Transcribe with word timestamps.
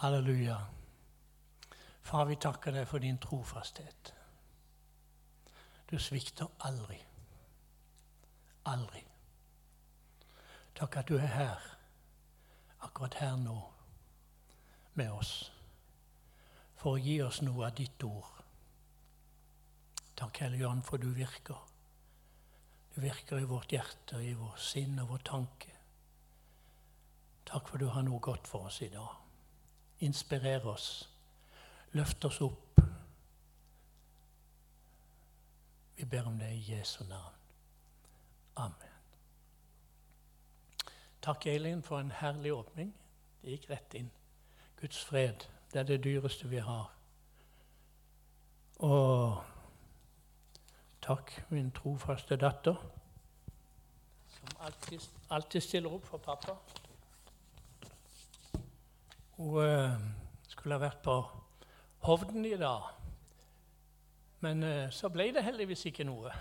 Halleluja. 0.00 0.66
Far, 2.00 2.24
vi 2.24 2.36
takker 2.36 2.70
deg 2.70 2.84
for 2.86 3.02
din 3.02 3.16
trofasthet. 3.18 4.12
Du 5.90 5.96
svikter 5.98 6.46
aldri. 6.68 7.00
Aldri. 8.70 9.02
Takk 10.78 11.00
at 11.02 11.10
du 11.10 11.16
er 11.18 11.34
her, 11.34 11.66
akkurat 12.86 13.18
her 13.18 13.34
nå, 13.42 13.58
med 14.94 15.10
oss, 15.18 15.34
for 16.78 16.94
å 16.94 17.02
gi 17.02 17.18
oss 17.26 17.42
noe 17.42 17.66
av 17.66 17.74
ditt 17.82 18.06
ord. 18.06 18.32
Takk, 20.14 20.44
Hellige 20.46 20.70
Ånd, 20.70 20.86
for 20.86 21.02
du 21.02 21.10
virker. 21.10 21.58
Du 22.94 23.02
virker 23.02 23.42
i 23.42 23.50
vårt 23.50 23.74
hjerte, 23.74 24.22
i 24.22 24.38
vår 24.38 24.54
sinn 24.62 24.94
og 25.02 25.16
vår 25.16 25.30
tanke. 25.34 25.74
Takk 27.50 27.66
for 27.66 27.82
du 27.82 27.90
har 27.90 28.06
noe 28.06 28.22
godt 28.22 28.46
for 28.46 28.70
oss 28.70 28.84
i 28.86 28.94
dag. 28.94 29.24
Inspirer 30.00 30.66
oss. 30.66 31.08
Løft 31.92 32.24
oss 32.24 32.40
opp. 32.40 32.80
Vi 35.96 36.04
ber 36.04 36.26
om 36.26 36.38
det 36.38 36.52
i 36.52 36.72
Jesu 36.72 37.04
navn. 37.04 37.34
Amen. 38.56 38.94
Takk, 41.22 41.46
Eileen, 41.46 41.82
for 41.82 41.98
en 41.98 42.10
herlig 42.10 42.52
åpning. 42.54 42.94
Det 43.42 43.50
gikk 43.50 43.70
rett 43.70 43.94
inn. 43.94 44.10
Guds 44.80 45.04
fred, 45.04 45.48
det 45.72 45.80
er 45.80 45.82
det 45.82 46.04
dyreste 46.04 46.48
vi 46.48 46.58
har. 46.62 46.92
Og 48.78 49.42
takk, 51.02 51.32
min 51.50 51.70
trofaste 51.74 52.36
datter, 52.36 52.78
som 54.28 54.48
alltid, 54.60 55.08
alltid 55.30 55.60
stiller 55.60 55.94
opp 55.98 56.06
for 56.06 56.18
pappa. 56.18 56.54
Hun 59.38 59.54
uh, 59.62 59.90
skulle 60.48 60.74
ha 60.74 60.82
vært 60.82 61.02
på 61.02 61.14
Hovden 62.06 62.44
i 62.44 62.56
dag, 62.58 62.90
men 64.42 64.62
uh, 64.62 64.90
så 64.90 65.08
ble 65.14 65.30
det 65.34 65.44
heldigvis 65.46 65.84
ikke 65.90 66.06
noe. 66.06 66.34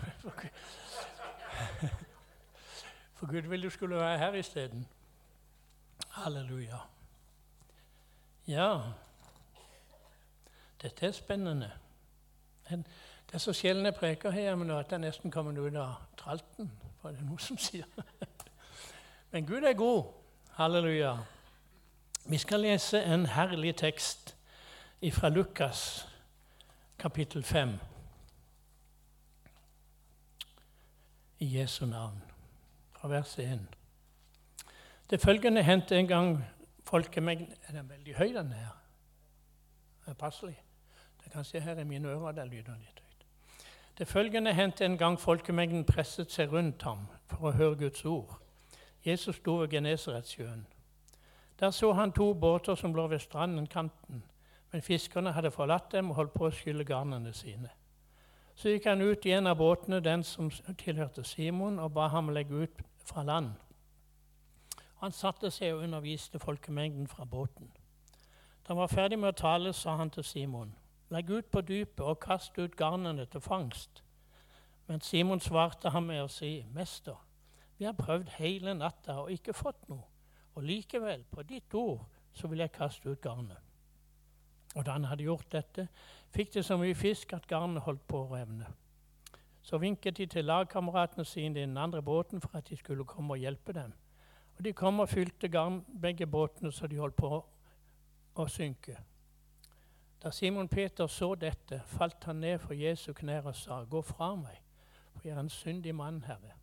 For 3.18 3.30
Gud 3.30 3.50
ville 3.50 3.66
du 3.66 3.70
skulle 3.70 3.96
være 3.96 4.18
her 4.18 4.34
isteden. 4.34 4.88
Halleluja. 6.10 6.78
Ja, 8.48 8.82
dette 10.82 11.06
er 11.06 11.12
spennende. 11.12 11.72
Det 12.70 13.34
er 13.34 13.38
så 13.38 13.54
sjelden 13.54 13.86
jeg 13.86 13.96
preker 13.96 14.30
her 14.30 14.56
men 14.56 14.72
at 14.72 14.92
jeg 14.92 15.00
nesten 15.00 15.32
kommer 15.32 15.58
ut 15.60 15.76
av 15.76 15.94
tralten. 16.18 16.72
For 17.02 17.12
det 17.12 17.20
er 17.20 17.30
noe 17.30 17.42
som 17.42 17.58
sier. 17.58 17.86
Men 19.32 19.46
Gud 19.46 19.64
er 19.64 19.74
god. 19.74 20.14
Halleluja. 20.58 21.18
Vi 22.30 22.38
skal 22.38 22.60
lese 22.60 23.04
en 23.04 23.26
herlig 23.26 23.76
tekst 23.76 24.38
fra 25.12 25.30
Lukas 25.30 26.08
kapittel 27.00 27.44
5. 27.44 27.70
I 31.40 31.60
Jesu 31.60 31.86
navn 31.86 32.24
fra 32.92 33.08
vers 33.08 33.40
1. 33.40 33.60
Det 35.10 35.22
følgende 35.22 35.64
hendte 35.64 36.00
en 36.00 36.08
gang 36.08 36.46
folkemengden 36.84 37.54
Er 37.68 37.72
den 37.72 37.90
veldig 37.90 38.16
høy, 38.16 38.34
den 38.34 38.52
her? 38.52 38.84
Er 40.08 40.14
passelig? 40.14 40.62
Det 41.18 41.26
er 41.26 41.30
kanskje 41.30 41.60
her 41.60 41.80
i 41.80 41.84
mine 41.84 42.08
ører 42.08 42.32
det 42.32 42.48
lyder 42.48 42.76
litt 42.76 43.00
høyt. 43.00 43.26
Det 43.98 44.08
følgende 44.08 44.54
hendte 44.54 44.86
en 44.86 44.98
gang 44.98 45.20
folkemengden 45.20 45.86
presset 45.86 46.32
seg 46.32 46.52
rundt 46.52 46.84
ham 46.84 47.08
for 47.30 47.38
å 47.48 47.52
høre 47.52 47.76
Guds 47.76 48.06
ord. 48.06 48.42
Jesus 49.06 49.36
sto 49.36 49.56
ved 49.56 49.70
Genesaretsjøen. 49.70 50.68
Der 51.60 51.72
så 51.72 51.94
han 51.94 52.12
to 52.12 52.34
båter 52.34 52.76
som 52.76 52.96
lå 52.96 53.08
ved 53.08 53.20
stranden 53.20 53.68
kanten, 53.68 54.24
men 54.72 54.82
fiskerne 54.82 55.32
hadde 55.32 55.52
forlatt 55.52 55.92
dem 55.92 56.10
og 56.10 56.16
holdt 56.16 56.34
på 56.34 56.46
å 56.46 56.54
skylle 56.54 56.86
garnene 56.86 57.34
sine. 57.34 57.70
Så 58.56 58.70
gikk 58.70 58.86
han 58.90 59.02
ut 59.02 59.26
i 59.26 59.32
en 59.32 59.48
av 59.48 59.58
båtene, 59.58 60.00
den 60.00 60.24
som 60.24 60.50
tilhørte 60.78 61.24
Simon, 61.24 61.80
og 61.80 61.94
ba 61.94 62.08
ham 62.08 62.30
legge 62.30 62.64
ut 62.64 62.82
fra 63.06 63.24
land. 63.24 63.52
Han 65.02 65.12
satte 65.12 65.52
seg 65.54 65.76
og 65.76 65.84
underviste 65.86 66.40
folkemengden 66.40 67.08
fra 67.08 67.26
båten. 67.26 67.70
Da 68.66 68.74
han 68.74 68.82
var 68.82 68.88
ferdig 68.88 69.20
med 69.20 69.30
å 69.30 69.38
tale, 69.38 69.74
sa 69.74 69.96
han 69.96 70.10
til 70.10 70.24
Simon.: 70.24 70.76
Legg 71.10 71.30
ut 71.30 71.52
på 71.52 71.62
dypet 71.62 72.02
og 72.02 72.20
kast 72.20 72.58
ut 72.58 72.76
garnene 72.76 73.26
til 73.26 73.42
fangst. 73.42 74.04
Men 74.88 75.02
Simon 75.02 75.40
svarte 75.40 75.90
ham 75.90 76.04
med 76.04 76.24
å 76.24 76.28
si, 76.28 76.66
Mester, 76.74 77.16
vi 77.78 77.86
har 77.86 77.94
prøvd 77.94 78.30
hele 78.40 78.74
natta 78.74 79.20
og 79.22 79.32
ikke 79.32 79.54
fått 79.54 79.90
noe. 79.90 80.17
Og 80.58 80.64
likevel, 80.66 81.24
på 81.30 81.44
ditt 81.46 81.74
ord, 81.78 82.08
så 82.34 82.48
vil 82.50 82.64
jeg 82.64 82.74
kaste 82.74 83.10
ut 83.10 83.22
garnet. 83.22 83.58
Og 84.76 84.86
da 84.86 84.96
han 84.98 85.06
hadde 85.06 85.26
gjort 85.28 85.52
dette, 85.54 85.88
fikk 86.34 86.56
de 86.56 86.64
så 86.66 86.78
mye 86.82 86.96
fisk 86.98 87.34
at 87.38 87.46
garnet 87.48 87.86
holdt 87.86 88.02
på 88.10 88.24
å 88.24 88.32
revne. 88.32 88.66
Så 89.62 89.78
vinket 89.78 90.18
de 90.18 90.26
til 90.26 90.50
lagkameratene 90.50 91.26
sine 91.26 91.60
i 91.60 91.66
den 91.66 91.78
andre 91.78 92.02
båten 92.02 92.42
for 92.42 92.58
at 92.58 92.70
de 92.70 92.78
skulle 92.78 93.06
komme 93.06 93.38
og 93.38 93.46
hjelpe 93.46 93.74
dem. 93.74 93.94
Og 94.58 94.64
De 94.64 94.74
kom 94.74 95.00
og 95.00 95.10
fylte 95.10 95.48
garn, 95.48 95.84
begge 96.02 96.26
båtene 96.26 96.72
så 96.72 96.88
de 96.88 96.98
holdt 96.98 97.16
på 97.16 97.30
å 98.36 98.48
synke. 98.50 98.98
Da 100.24 100.32
Simon 100.32 100.68
Peter 100.68 101.08
så 101.08 101.36
dette, 101.36 101.84
falt 101.86 102.24
han 102.26 102.42
ned 102.42 102.58
for 102.60 102.74
Jesu 102.74 103.14
knær 103.14 103.52
og 103.52 103.56
sa, 103.56 103.84
Gå 103.84 104.02
fra 104.02 104.34
meg, 104.36 104.58
for 105.14 105.28
jeg 105.28 105.36
er 105.36 105.40
en 105.40 105.50
syndig 105.50 105.94
mann, 105.96 106.24
Herre. 106.26 106.58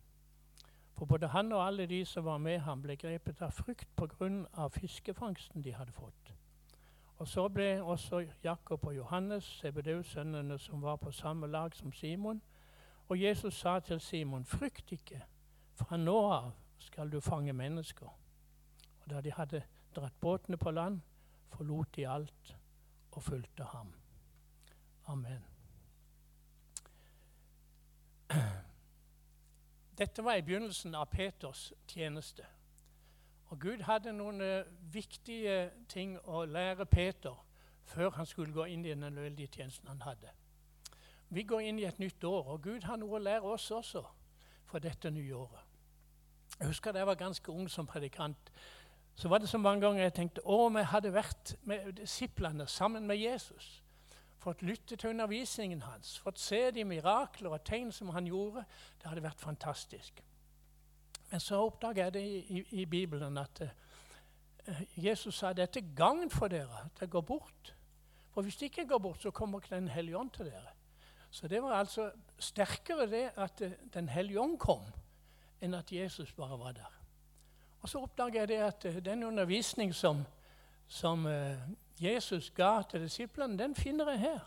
For 0.95 1.05
både 1.05 1.27
han 1.27 1.51
og 1.51 1.67
alle 1.67 1.85
de 1.85 2.05
som 2.05 2.25
var 2.25 2.37
med 2.37 2.59
ham, 2.59 2.81
ble 2.81 2.95
grepet 2.95 3.41
av 3.41 3.51
frykt 3.51 3.89
pga. 3.95 4.67
fiskefangsten 4.67 5.63
de 5.63 5.73
hadde 5.73 5.91
fått. 5.91 6.33
Og 7.17 7.27
Så 7.27 7.47
ble 7.49 7.83
også 7.83 8.27
Jakob 8.43 8.85
og 8.85 8.95
Johannes, 8.95 9.43
CBDU-sønnene 9.43 10.57
som 10.57 10.81
var 10.81 10.95
på 10.95 11.11
samme 11.11 11.47
lag 11.47 11.75
som 11.75 11.93
Simon, 11.93 12.41
og 13.09 13.21
Jesus 13.21 13.53
sa 13.53 13.79
til 13.79 13.99
Simon, 13.99 14.45
frykt 14.45 14.91
ikke, 14.91 15.21
fra 15.75 15.97
nå 15.97 16.31
av 16.31 16.51
skal 16.79 17.11
du 17.11 17.19
fange 17.19 17.53
mennesker. 17.53 18.07
Og 19.01 19.09
Da 19.09 19.21
de 19.21 19.31
hadde 19.31 19.63
dratt 19.95 20.21
båtene 20.21 20.57
på 20.57 20.71
land, 20.71 21.01
forlot 21.49 21.95
de 21.95 22.07
alt 22.07 22.57
og 23.11 23.23
fulgte 23.23 23.63
ham. 23.63 23.93
Amen. 25.07 25.45
Dette 29.97 30.23
var 30.23 30.35
i 30.35 30.43
begynnelsen 30.43 30.95
av 30.95 31.05
Peters 31.07 31.69
tjeneste. 31.87 32.43
Og 33.47 33.59
Gud 33.61 33.83
hadde 33.87 34.11
noen 34.11 34.41
uh, 34.41 34.65
viktige 34.91 35.69
ting 35.87 36.17
å 36.27 36.43
lære 36.45 36.85
Peter 36.85 37.37
før 37.85 38.09
han 38.17 38.25
skulle 38.25 38.53
gå 38.53 38.65
inn 38.73 38.83
i 38.85 38.95
den 38.95 39.15
veldige 39.15 39.53
tjenesten 39.59 39.87
han 39.87 40.01
hadde. 40.01 40.33
Vi 41.29 41.43
går 41.43 41.67
inn 41.69 41.79
i 41.79 41.85
et 41.85 41.99
nytt 41.99 42.23
år, 42.23 42.47
og 42.55 42.63
Gud 42.63 42.83
har 42.89 42.97
noe 42.97 43.15
å 43.15 43.21
lære 43.21 43.53
oss 43.55 43.69
også 43.71 44.03
for 44.65 44.83
dette 44.83 45.11
nye 45.11 45.35
året. 45.35 45.61
Jeg 46.59 46.67
husker 46.67 46.91
da 46.91 46.99
jeg 46.99 47.07
var 47.07 47.19
ganske 47.19 47.51
ung 47.51 47.69
som 47.69 47.87
predikant. 47.87 48.51
Så 49.15 49.29
var 49.29 49.39
det 49.39 49.49
så 49.49 49.57
mange 49.57 49.81
ganger 49.85 50.03
jeg 50.03 50.13
tenkte 50.13 50.43
å, 50.43 50.67
jeg 50.75 50.91
hadde 50.91 51.13
vært 51.13 51.55
med 51.63 51.93
disiplene 52.01 52.67
sammen 52.67 53.07
med 53.07 53.21
Jesus. 53.21 53.84
Fått 54.45 54.61
lytte 54.61 54.93
til 54.95 55.09
undervisningen 55.09 55.81
hans, 55.81 56.19
fått 56.21 56.37
se 56.37 56.59
de 56.71 56.83
mirakler 56.85 57.55
og 57.55 57.63
tegn 57.65 57.89
som 57.91 58.11
han 58.13 58.27
gjorde. 58.29 58.61
Det 59.01 59.09
hadde 59.09 59.23
vært 59.25 59.41
fantastisk. 59.41 60.19
Men 61.31 61.41
så 61.41 61.63
oppdager 61.65 62.03
jeg 62.03 62.13
det 62.13 62.21
i, 62.21 62.35
i, 62.53 62.61
i 62.81 62.85
Bibelen 62.85 63.39
at 63.41 63.63
uh, 63.65 64.83
Jesus 65.01 65.39
sa 65.39 65.49
dette 65.57 65.81
er 65.81 65.95
gagn 65.97 66.29
for 66.29 66.53
dere 66.53 66.83
at 66.83 67.01
jeg 67.01 67.09
går 67.15 67.25
bort. 67.25 67.71
For 68.35 68.45
hvis 68.45 68.59
det 68.61 68.69
ikke 68.69 68.85
går 68.91 69.01
bort, 69.01 69.23
så 69.23 69.31
kommer 69.31 69.63
ikke 69.63 69.75
Den 69.75 69.87
hellige 69.87 70.17
ånd 70.17 70.29
til 70.37 70.51
dere. 70.51 70.75
Så 71.31 71.47
det 71.47 71.63
var 71.63 71.79
altså 71.79 72.11
sterkere 72.37 73.09
det 73.09 73.23
at 73.35 73.65
uh, 73.65 73.71
Den 73.93 74.09
hellige 74.09 74.41
ånd 74.41 74.59
kom, 74.61 74.85
enn 75.61 75.73
at 75.73 75.91
Jesus 75.91 76.33
bare 76.37 76.59
var 76.59 76.77
der. 76.77 77.01
Og 77.81 77.89
så 77.89 78.05
oppdager 78.05 78.39
jeg 78.39 78.47
det 78.53 78.61
at 78.61 78.85
uh, 78.85 79.01
den 79.01 79.23
undervisning 79.23 79.95
som, 79.95 80.21
som 80.87 81.25
Jesus 82.01 82.49
ga 82.49 82.81
til 82.81 83.01
disiplene, 83.01 83.57
den 83.57 83.75
finner 83.75 84.11
jeg 84.11 84.19
her. 84.19 84.39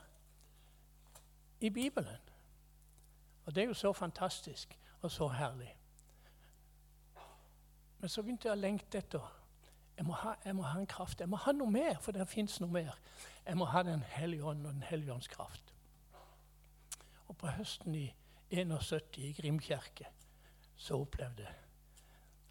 I 1.60 1.70
Bibelen. 1.70 2.20
Og 3.44 3.54
det 3.54 3.62
er 3.62 3.66
jo 3.66 3.74
så 3.74 3.92
fantastisk 3.92 4.78
og 5.02 5.10
så 5.10 5.28
herlig. 5.28 5.76
Men 7.98 8.08
så 8.08 8.22
begynte 8.22 8.48
jeg 8.48 8.56
å 8.56 8.60
lengte 8.60 8.98
etter. 8.98 9.34
Jeg 9.96 10.06
må, 10.06 10.12
ha, 10.12 10.34
jeg 10.44 10.54
må 10.54 10.62
ha 10.62 10.78
en 10.78 10.86
kraft. 10.86 11.20
Jeg 11.20 11.28
må 11.28 11.40
ha 11.42 11.52
noe 11.52 11.70
mer, 11.70 11.96
for 12.00 12.14
det 12.14 12.28
fins 12.28 12.60
noe 12.60 12.70
mer. 12.70 12.98
Jeg 13.46 13.56
må 13.58 13.66
ha 13.66 13.82
Den 13.82 14.02
hellige 14.02 14.44
ånd 14.44 14.66
og 14.66 14.72
Den 14.72 14.82
hellige 14.82 15.12
ånds 15.12 15.28
kraft. 15.28 15.72
Og 17.26 17.36
på 17.36 17.46
høsten 17.46 17.94
i 17.94 18.14
71 18.50 19.18
i 19.18 19.32
Grimkirke 19.32 20.06
så 20.76 21.00
opplevde 21.00 21.42
jeg 21.42 21.56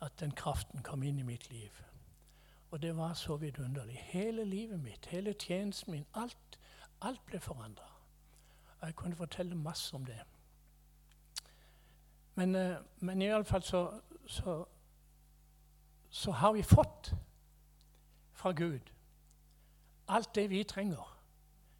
at 0.01 0.19
den 0.19 0.31
kraften 0.31 0.83
kom 0.83 1.03
inn 1.03 1.19
i 1.19 1.25
mitt 1.25 1.49
liv. 1.49 1.71
Og 2.71 2.81
det 2.81 2.97
var 2.97 3.13
så 3.13 3.35
vidunderlig. 3.35 3.95
Hele 3.95 4.45
livet 4.45 4.79
mitt, 4.79 5.05
hele 5.05 5.33
tjenesten 5.33 5.91
min, 5.91 6.05
alt, 6.13 6.59
alt 7.01 7.25
ble 7.25 7.39
forandra. 7.39 7.91
Jeg 8.81 8.95
kunne 8.95 9.15
fortelle 9.15 9.55
masse 9.55 9.95
om 9.95 10.05
det. 10.05 10.19
Men, 12.35 12.55
uh, 12.55 12.77
men 12.99 13.21
iallfall 13.21 13.63
så, 13.63 13.99
så 14.27 14.65
så 16.09 16.31
har 16.31 16.53
vi 16.53 16.63
fått 16.63 17.15
fra 18.33 18.51
Gud 18.51 18.91
alt 20.07 20.35
det 20.35 20.49
vi 20.49 20.63
trenger 20.63 21.17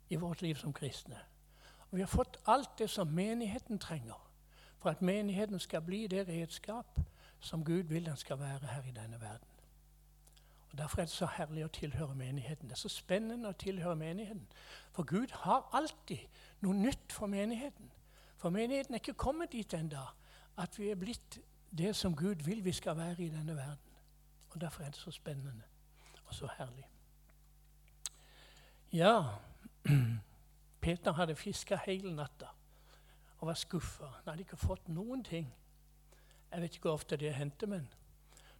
i 0.10 0.16
vårt 0.16 0.42
liv 0.42 0.56
som 0.56 0.74
kristne. 0.74 1.20
Og 1.90 1.96
vi 1.96 2.02
har 2.02 2.08
fått 2.08 2.38
alt 2.46 2.70
det 2.80 2.90
som 2.90 3.08
menigheten 3.08 3.80
trenger 3.80 4.32
for 4.78 4.90
at 4.90 5.02
menigheten 5.02 5.60
skal 5.60 5.82
bli 5.82 6.08
det 6.08 6.28
redskap 6.28 7.00
som 7.40 7.66
Gud 7.66 7.84
vil 7.84 8.06
den 8.06 8.18
skal 8.18 8.40
være 8.40 8.68
her 8.68 8.84
i 8.84 8.92
denne 8.92 9.22
verden. 9.22 9.57
Og 10.78 10.84
Derfor 10.84 11.02
er 11.02 11.06
det 11.06 11.12
så 11.12 11.26
herlig 11.26 11.64
å 11.66 11.72
tilhøre 11.74 12.16
menigheten. 12.16 12.70
Det 12.70 12.76
er 12.76 12.80
så 12.84 12.90
spennende 12.94 13.50
å 13.50 13.58
tilhøre 13.58 13.96
menigheten. 13.98 14.44
For 14.94 15.08
Gud 15.10 15.34
har 15.42 15.64
alltid 15.74 16.28
noe 16.62 16.78
nytt 16.78 17.16
for 17.18 17.26
menigheten. 17.26 17.90
For 18.38 18.54
menigheten 18.54 18.94
er 18.94 19.02
ikke 19.02 19.18
kommet 19.18 19.56
dit 19.58 19.74
ennå 19.74 20.04
at 20.62 20.78
vi 20.78 20.92
er 20.94 21.02
blitt 21.02 21.40
det 21.74 21.96
som 21.98 22.14
Gud 22.16 22.46
vil 22.46 22.62
vi 22.62 22.76
skal 22.78 22.94
være 22.98 23.26
i 23.26 23.32
denne 23.34 23.58
verden. 23.58 23.98
Og 24.54 24.62
Derfor 24.62 24.84
er 24.84 24.94
det 24.94 25.02
så 25.02 25.12
spennende 25.12 25.66
og 26.28 26.36
så 26.36 26.54
herlig. 26.60 26.86
Ja, 28.94 29.40
Peter 30.82 31.18
hadde 31.18 31.36
fiska 31.36 31.82
hele 31.88 32.14
natta 32.14 32.54
og 33.40 33.48
var 33.48 33.58
skuffa. 33.58 34.06
Han 34.06 34.30
hadde 34.30 34.46
ikke 34.46 34.62
fått 34.62 34.94
noen 34.94 35.26
ting. 35.26 35.50
Jeg 36.52 36.62
vet 36.62 36.76
ikke 36.76 36.92
hvor 36.92 37.02
ofte 37.02 37.18
det 37.18 37.34
hendte, 37.34 37.66
men 37.66 37.90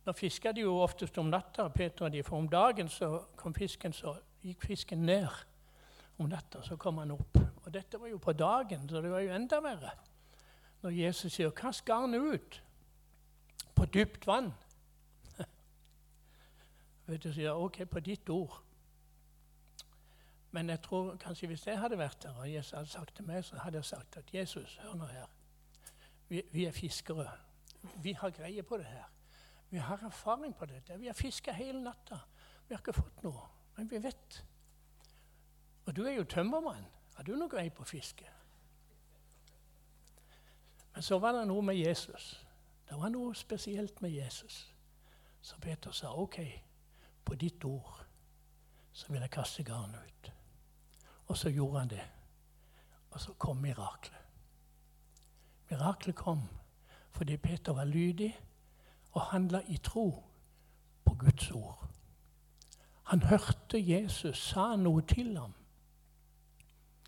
nå 0.08 0.14
fiska 0.16 0.52
de 0.56 0.64
jo 0.64 0.78
oftest 0.80 1.18
om 1.20 1.28
natta, 1.28 1.68
Peter 1.70 2.06
og 2.06 2.14
de, 2.14 2.24
for 2.24 2.40
om 2.40 2.48
dagen 2.50 2.88
så 2.90 3.10
kom 3.36 3.54
fisken, 3.56 3.94
så 3.94 4.14
gikk 4.42 4.64
fisken 4.70 5.02
ned. 5.04 5.28
Om 6.18 6.30
natta 6.32 6.62
så 6.64 6.78
kom 6.80 7.02
han 7.02 7.12
opp. 7.12 7.36
Og 7.66 7.74
dette 7.74 8.00
var 8.00 8.08
jo 8.08 8.20
på 8.24 8.34
dagen, 8.34 8.88
så 8.90 9.02
det 9.04 9.12
var 9.12 9.26
jo 9.26 9.34
enda 9.36 9.60
verre. 9.62 9.92
Når 10.82 10.96
Jesus 10.96 11.34
sier 11.34 11.50
'kast 11.50 11.86
garnet 11.86 12.22
ut' 12.22 12.62
på 13.76 13.86
dypt 13.86 14.28
vann. 14.28 14.54
Vet 17.08 17.24
du, 17.24 17.34
sier 17.34 17.52
OK, 17.52 17.86
på 17.90 18.00
ditt 18.00 18.30
ord. 18.30 18.64
Men 20.52 20.70
jeg 20.70 20.82
tror 20.82 21.16
kanskje 21.16 21.48
hvis 21.48 21.68
jeg 21.68 21.80
hadde 21.80 21.98
vært 21.98 22.24
der 22.24 22.40
og 22.40 22.54
Jesus 22.54 22.72
hadde 22.72 22.90
sagt 22.90 23.16
til 23.16 23.26
meg, 23.26 23.46
så 23.46 23.58
hadde 23.58 23.78
jeg 23.78 23.86
sagt 23.86 24.18
at 24.18 24.34
Jesus, 24.34 24.80
hør 24.82 24.96
nå 24.96 25.06
her. 25.06 25.28
Vi, 26.30 26.42
vi 26.52 26.66
er 26.66 26.72
fiskere. 26.72 27.28
Vi 28.02 28.14
har 28.14 28.30
greie 28.30 28.64
på 28.64 28.78
det 28.78 28.86
her. 28.86 29.17
Vi 29.70 29.78
har 29.78 30.06
erfaring 30.06 30.54
på 30.56 30.66
dette. 30.66 30.98
Vi 30.98 31.08
har 31.08 31.14
fiska 31.14 31.52
hele 31.52 31.82
natta. 31.82 32.20
Vi 32.68 32.76
har 32.76 32.82
ikke 32.82 32.94
fått 32.94 33.24
noe, 33.24 33.44
men 33.76 33.90
vi 33.92 34.00
vet. 34.04 34.44
Og 35.86 35.96
du 35.96 36.06
er 36.06 36.18
jo 36.18 36.24
tømmermann. 36.24 36.88
Har 37.16 37.24
du 37.24 37.36
noe 37.36 37.50
greie 37.50 37.72
på 37.74 37.84
fiske? 37.88 38.28
Men 40.94 41.04
så 41.04 41.20
var 41.20 41.34
det 41.34 41.48
noe 41.48 41.62
med 41.62 41.78
Jesus. 41.78 42.46
Det 42.90 42.98
var 42.98 43.10
noe 43.10 43.36
spesielt 43.36 44.02
med 44.02 44.12
Jesus. 44.12 44.74
Så 45.42 45.60
Peter 45.62 45.92
sa 45.92 46.14
OK, 46.16 46.40
på 47.26 47.36
ditt 47.36 47.66
ord 47.66 48.04
så 48.92 49.12
vil 49.12 49.22
jeg 49.22 49.32
kaste 49.32 49.64
garnet 49.64 50.02
ut. 50.08 50.32
Og 51.28 51.38
så 51.38 51.50
gjorde 51.50 51.80
han 51.80 51.92
det. 51.92 52.06
Og 53.12 53.22
så 53.22 53.34
kom 53.34 53.58
miraklet. 53.62 54.24
Miraklet 55.70 56.16
kom 56.16 56.48
fordi 57.12 57.38
Peter 57.38 57.74
var 57.74 57.86
lydig 57.86 58.32
og 59.18 59.24
handla 59.32 59.62
i 59.68 59.78
tro 59.78 60.24
på 61.06 61.14
Guds 61.14 61.52
ord. 61.52 61.90
Han 63.04 63.24
hørte 63.24 63.80
Jesus 63.82 64.38
sa 64.38 64.76
noe 64.76 65.02
til 65.10 65.38
ham, 65.38 65.54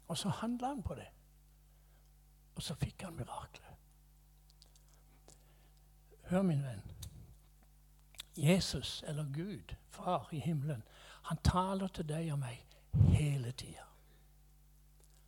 og 0.08 0.18
så 0.18 0.30
handla 0.30 0.74
han 0.74 0.82
på 0.84 0.96
det. 0.98 1.08
Og 2.56 2.66
så 2.66 2.76
fikk 2.76 3.06
han 3.06 3.14
miraklet. 3.16 3.76
Hør, 6.32 6.42
min 6.42 6.64
venn. 6.64 6.82
Jesus, 8.38 9.04
eller 9.08 9.24
Gud, 9.24 9.76
Far 9.90 10.30
i 10.32 10.40
himmelen, 10.40 10.84
han 11.24 11.38
taler 11.44 11.88
til 11.88 12.08
deg 12.10 12.32
og 12.34 12.40
meg 12.40 12.66
hele 13.14 13.52
tida. 13.52 13.86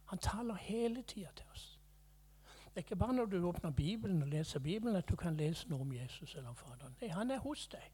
Han 0.05 0.19
taler 0.19 0.55
hele 0.55 1.03
tida 1.03 1.29
til 1.35 1.45
oss. 1.53 1.70
Det 2.71 2.77
er 2.77 2.85
ikke 2.85 2.95
bare 2.95 3.13
når 3.13 3.25
du 3.25 3.47
åpner 3.47 3.71
Bibelen 3.71 4.21
og 4.21 4.27
leser 4.27 4.59
Bibelen 4.59 4.95
at 4.95 5.09
du 5.09 5.15
kan 5.15 5.37
lese 5.37 5.69
noe 5.69 5.81
om 5.81 5.93
Jesus 5.93 6.35
eller 6.35 6.49
om 6.49 6.55
Faderen. 6.55 6.95
Nei, 7.01 7.09
han 7.09 7.31
er 7.31 7.37
hos 7.37 7.67
deg. 7.67 7.91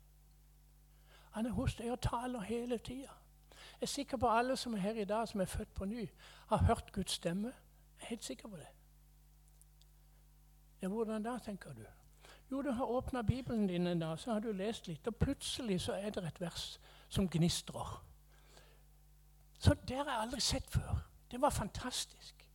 Han 1.31 1.45
er 1.45 1.51
hos 1.51 1.75
deg 1.75 1.91
og 1.91 2.01
taler 2.01 2.39
hele 2.45 2.77
tida. 2.77 3.15
Jeg 3.57 3.81
er 3.81 3.85
sikker 3.85 4.17
på 4.17 4.29
alle 4.29 4.57
som 4.57 4.73
er 4.73 4.77
her 4.77 5.01
i 5.01 5.05
dag, 5.05 5.27
som 5.27 5.41
er 5.41 5.45
født 5.45 5.73
på 5.73 5.85
ny, 5.85 6.09
har 6.47 6.57
hørt 6.57 6.91
Guds 6.93 7.11
stemme. 7.11 7.47
Jeg 7.47 8.01
er 8.01 8.05
helt 8.05 8.23
sikker 8.23 8.47
på 8.47 8.57
det. 8.57 8.67
Ja, 10.81 10.87
Hvordan 10.87 11.23
da, 11.23 11.37
tenker 11.37 11.73
du? 11.73 11.85
Jo, 12.51 12.61
du 12.61 12.71
har 12.71 12.85
åpna 12.85 13.21
Bibelen 13.21 13.67
din 13.67 13.87
en 13.87 13.99
dag, 13.99 14.19
så 14.19 14.33
har 14.33 14.39
du 14.39 14.51
lest 14.51 14.87
litt, 14.87 15.07
og 15.07 15.15
plutselig 15.15 15.81
så 15.81 15.93
er 15.93 16.09
det 16.09 16.23
et 16.27 16.41
vers 16.41 16.79
som 17.09 17.29
gnistrer. 17.29 18.03
Så 19.59 19.73
det 19.87 19.97
har 19.97 20.05
jeg 20.05 20.21
aldri 20.21 20.39
sett 20.39 20.69
før. 20.69 21.09
Det 21.31 21.41
var 21.41 21.49
fantastisk. 21.49 22.46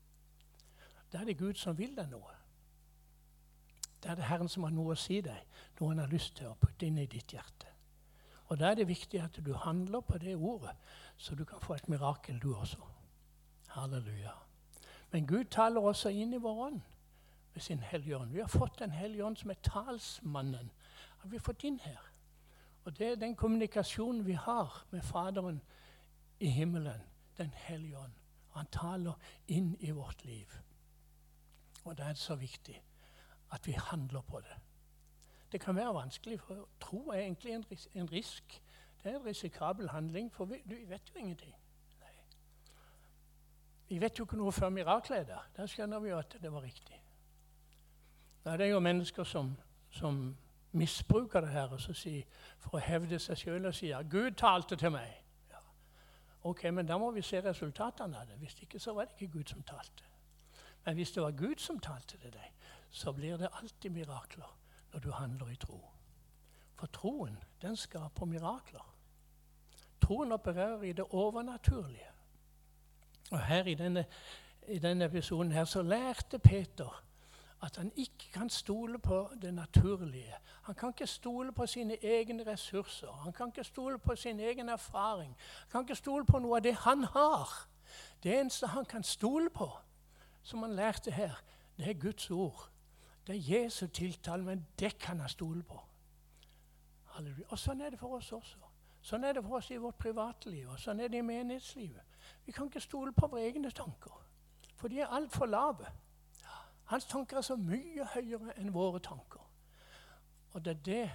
Da 1.12 1.18
er 1.18 1.24
det 1.24 1.38
Gud 1.38 1.54
som 1.54 1.78
vil 1.78 1.96
deg 1.96 2.08
noe. 2.10 2.38
Da 4.02 4.10
er 4.10 4.14
det 4.18 4.24
Herren 4.24 4.48
som 4.48 4.64
har 4.66 4.72
noe 4.74 4.94
å 4.94 4.98
si 4.98 5.20
deg, 5.20 5.44
noe 5.78 5.92
han 5.92 6.00
har 6.02 6.10
lyst 6.10 6.36
til 6.36 6.48
å 6.50 6.56
putte 6.58 6.86
inn 6.86 6.98
i 6.98 7.06
ditt 7.06 7.32
hjerte. 7.32 7.68
Og 8.48 8.58
Da 8.58 8.70
er 8.70 8.74
det 8.74 8.88
viktig 8.88 9.20
at 9.20 9.38
du 9.44 9.54
handler 9.54 10.00
på 10.00 10.18
det 10.18 10.36
ordet, 10.36 10.76
så 11.16 11.34
du 11.34 11.44
kan 11.44 11.60
få 11.60 11.74
et 11.74 11.88
mirakel, 11.88 12.38
du 12.40 12.54
også. 12.54 12.80
Halleluja. 13.68 14.32
Men 15.10 15.26
Gud 15.26 15.44
taler 15.44 15.80
også 15.80 16.08
inn 16.08 16.32
i 16.32 16.40
vår 16.40 16.66
ånd 16.66 16.80
ved 17.54 17.62
sin 17.62 17.78
Hellige 17.78 18.16
Ånd. 18.16 18.32
Vi 18.32 18.40
har 18.40 18.48
fått 18.48 18.78
Den 18.78 18.90
Hellige 18.90 19.24
Ånd 19.24 19.36
som 19.36 19.50
er 19.50 19.60
talsmannen. 19.62 20.70
Har 21.18 21.28
vi 21.28 21.38
fått 21.38 21.64
inn 21.64 21.78
her. 21.78 22.00
Og 22.84 22.98
det 22.98 23.06
er 23.06 23.16
den 23.16 23.36
kommunikasjonen 23.36 24.26
vi 24.26 24.32
har 24.32 24.84
med 24.90 25.02
Faderen 25.02 25.62
i 26.40 26.46
himmelen, 26.46 27.00
Den 27.38 27.52
hellige 27.54 27.98
ånd. 27.98 28.12
Han 28.50 28.66
taler 28.66 29.12
inn 29.48 29.76
i 29.80 29.90
vårt 29.90 30.24
liv. 30.24 30.46
Og 31.84 31.98
da 31.98 32.02
er 32.02 32.08
det 32.08 32.18
så 32.18 32.34
viktig 32.34 32.82
at 33.52 33.66
vi 33.66 33.72
handler 33.72 34.20
på 34.20 34.40
det. 34.40 34.56
Det 35.52 35.60
kan 35.60 35.76
være 35.76 35.94
vanskelig, 35.94 36.40
for 36.40 36.68
tro 36.80 37.08
er 37.10 37.18
egentlig 37.18 37.54
en, 37.54 37.64
ris 37.70 37.88
en 37.94 38.12
risk. 38.12 38.62
Det 39.04 39.12
er 39.12 39.16
en 39.16 39.26
risikabel 39.26 39.88
handling, 39.88 40.32
for 40.32 40.44
vi, 40.44 40.62
vi 40.64 40.88
vet 40.88 41.10
jo 41.14 41.18
ingenting. 41.18 41.54
Nei. 42.00 42.14
Vi 43.88 44.00
vet 44.00 44.18
jo 44.18 44.24
ikke 44.24 44.36
noe 44.36 44.52
før 44.52 44.68
miraklet 44.68 45.18
er 45.18 45.24
der. 45.24 45.50
Da 45.56 45.66
skjønner 45.66 46.00
vi 46.00 46.08
jo 46.08 46.18
at 46.18 46.38
det 46.42 46.52
var 46.52 46.62
riktig. 46.62 47.02
Da 48.44 48.50
er 48.50 48.56
det 48.56 48.70
jo 48.70 48.80
mennesker 48.80 49.24
som, 49.24 49.56
som 49.90 50.36
misbruker 50.72 51.40
det 51.40 51.50
her 51.50 51.72
og 51.72 51.80
så 51.80 51.92
sier, 51.92 52.24
for 52.58 52.78
å 52.78 52.82
hevde 52.82 53.18
seg 53.18 53.36
sjøl 53.36 53.66
og 53.66 53.74
sier 53.74 54.02
'Gud 54.02 54.30
talte 54.30 54.76
til 54.76 54.90
meg'. 54.90 55.22
Ok, 56.42 56.64
men 56.64 56.86
da 56.86 56.98
må 56.98 57.10
vi 57.10 57.22
se 57.22 57.40
resultatene 57.44 58.18
av 58.18 58.26
det. 58.26 58.36
Hvis 58.38 58.62
ikke 58.62 58.78
så 58.78 58.94
var 58.94 59.04
det 59.04 59.14
ikke 59.20 59.32
Gud 59.32 59.44
som 59.44 59.62
talte. 59.62 60.11
Men 60.84 60.94
hvis 60.94 61.12
det 61.12 61.22
var 61.22 61.30
Gud 61.30 61.58
som 61.58 61.78
talte 61.78 62.18
til 62.18 62.32
deg, 62.32 62.52
så 62.90 63.12
blir 63.12 63.36
det 63.36 63.48
alltid 63.52 63.90
mirakler 63.90 64.58
når 64.92 65.00
du 65.00 65.10
handler 65.10 65.48
i 65.48 65.56
tro. 65.56 65.80
For 66.74 66.86
troen, 66.86 67.38
den 67.62 67.76
skaper 67.76 68.26
mirakler. 68.26 68.88
Troen 70.02 70.32
opererer 70.32 70.82
i 70.82 70.92
det 70.92 71.04
overnaturlige. 71.10 72.10
Og 73.30 73.40
her 73.40 73.64
i 73.64 73.74
denne, 73.74 74.04
i 74.68 74.78
denne 74.78 75.04
episoden 75.04 75.52
her 75.52 75.64
så 75.64 75.82
lærte 75.82 76.38
Peter 76.38 77.04
at 77.62 77.76
han 77.76 77.92
ikke 77.96 78.32
kan 78.32 78.50
stole 78.50 78.98
på 78.98 79.30
det 79.42 79.54
naturlige. 79.54 80.34
Han 80.62 80.74
kan 80.74 80.88
ikke 80.88 81.06
stole 81.06 81.52
på 81.52 81.66
sine 81.66 82.04
egne 82.04 82.52
ressurser. 82.52 83.12
Han 83.12 83.32
kan 83.32 83.46
ikke 83.46 83.64
stole 83.64 83.98
på 83.98 84.16
sin 84.16 84.40
egen 84.40 84.68
erfaring. 84.68 85.36
Han 85.60 85.70
kan 85.70 85.80
ikke 85.80 85.94
stole 85.94 86.26
på 86.26 86.38
noe 86.38 86.56
av 86.56 86.62
det 86.62 86.74
han 86.74 87.04
har. 87.04 87.68
Det 88.22 88.40
eneste 88.40 88.66
han 88.66 88.84
kan 88.84 89.02
stole 89.02 89.50
på, 89.50 89.70
som 90.42 90.62
han 90.62 90.74
lærte 90.74 91.10
her, 91.10 91.42
det 91.76 91.88
er 91.88 92.00
Guds 92.00 92.30
ord. 92.30 92.68
Det 93.26 93.36
er 93.36 93.54
Jesu 93.54 93.86
tiltale, 93.86 94.42
men 94.42 94.66
det 94.78 94.98
kan 94.98 95.20
han 95.20 95.28
stole 95.28 95.62
på. 95.62 95.80
Halleluja. 97.04 97.46
Og 97.48 97.58
Sånn 97.58 97.80
er 97.80 97.90
det 97.90 97.98
for 98.00 98.16
oss 98.16 98.32
også. 98.32 98.58
Sånn 99.02 99.24
er 99.24 99.34
det 99.34 99.42
for 99.42 99.58
oss 99.58 99.70
i 99.70 99.80
vårt 99.82 99.98
privatliv, 99.98 100.68
og 100.70 100.78
sånn 100.78 101.00
er 101.00 101.10
det 101.10 101.18
i 101.18 101.26
menighetslivet. 101.26 102.18
Vi 102.46 102.52
kan 102.54 102.70
ikke 102.70 102.80
stole 102.80 103.12
på 103.12 103.26
våre 103.26 103.48
egne 103.48 103.70
tanker, 103.70 104.14
for 104.78 104.88
de 104.88 105.00
er 105.02 105.10
altfor 105.10 105.46
lave. 105.46 105.90
Hans 106.92 107.06
tanker 107.10 107.36
er 107.36 107.46
så 107.46 107.56
mye 107.56 108.06
høyere 108.14 108.54
enn 108.60 108.72
våre 108.74 109.00
tanker. 109.02 109.42
Og 110.52 110.64
det 110.64 110.76
er 110.76 110.82
det 110.84 111.10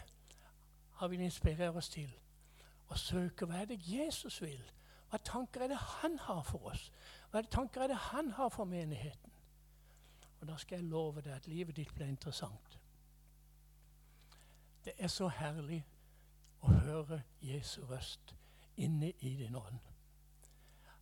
han 1.00 1.12
vil 1.12 1.22
inspirere 1.22 1.78
oss 1.78 1.90
til. 1.94 2.10
Å 2.90 2.98
søke 2.98 3.46
hva 3.46 3.62
er 3.62 3.70
det 3.72 3.80
Jesus 3.86 4.42
vil? 4.42 4.64
Hva 5.10 5.20
tanker 5.24 5.64
er 5.64 5.72
det 5.72 5.80
han 6.02 6.18
har 6.26 6.42
for 6.48 6.72
oss? 6.72 6.90
Hva 7.30 7.40
er 7.40 7.48
det 7.48 7.52
tanker 7.52 7.82
er 7.84 7.92
det 7.92 8.00
han 8.12 8.32
har 8.32 8.50
for 8.50 8.66
menigheten? 8.66 9.32
Og 10.40 10.48
da 10.48 10.58
skal 10.58 10.80
jeg 10.80 10.90
love 10.90 11.22
deg 11.22 11.34
at 11.34 11.48
livet 11.48 11.76
ditt 11.76 11.94
blir 11.96 12.08
interessant. 12.08 12.80
Det 14.86 14.94
er 14.98 15.12
så 15.12 15.28
herlig 15.28 15.82
å 16.62 16.72
høre 16.72 17.22
Jesu 17.42 17.82
røst 17.90 18.36
inne 18.78 19.12
i 19.20 19.36
din 19.42 19.56
ånd. 19.56 19.80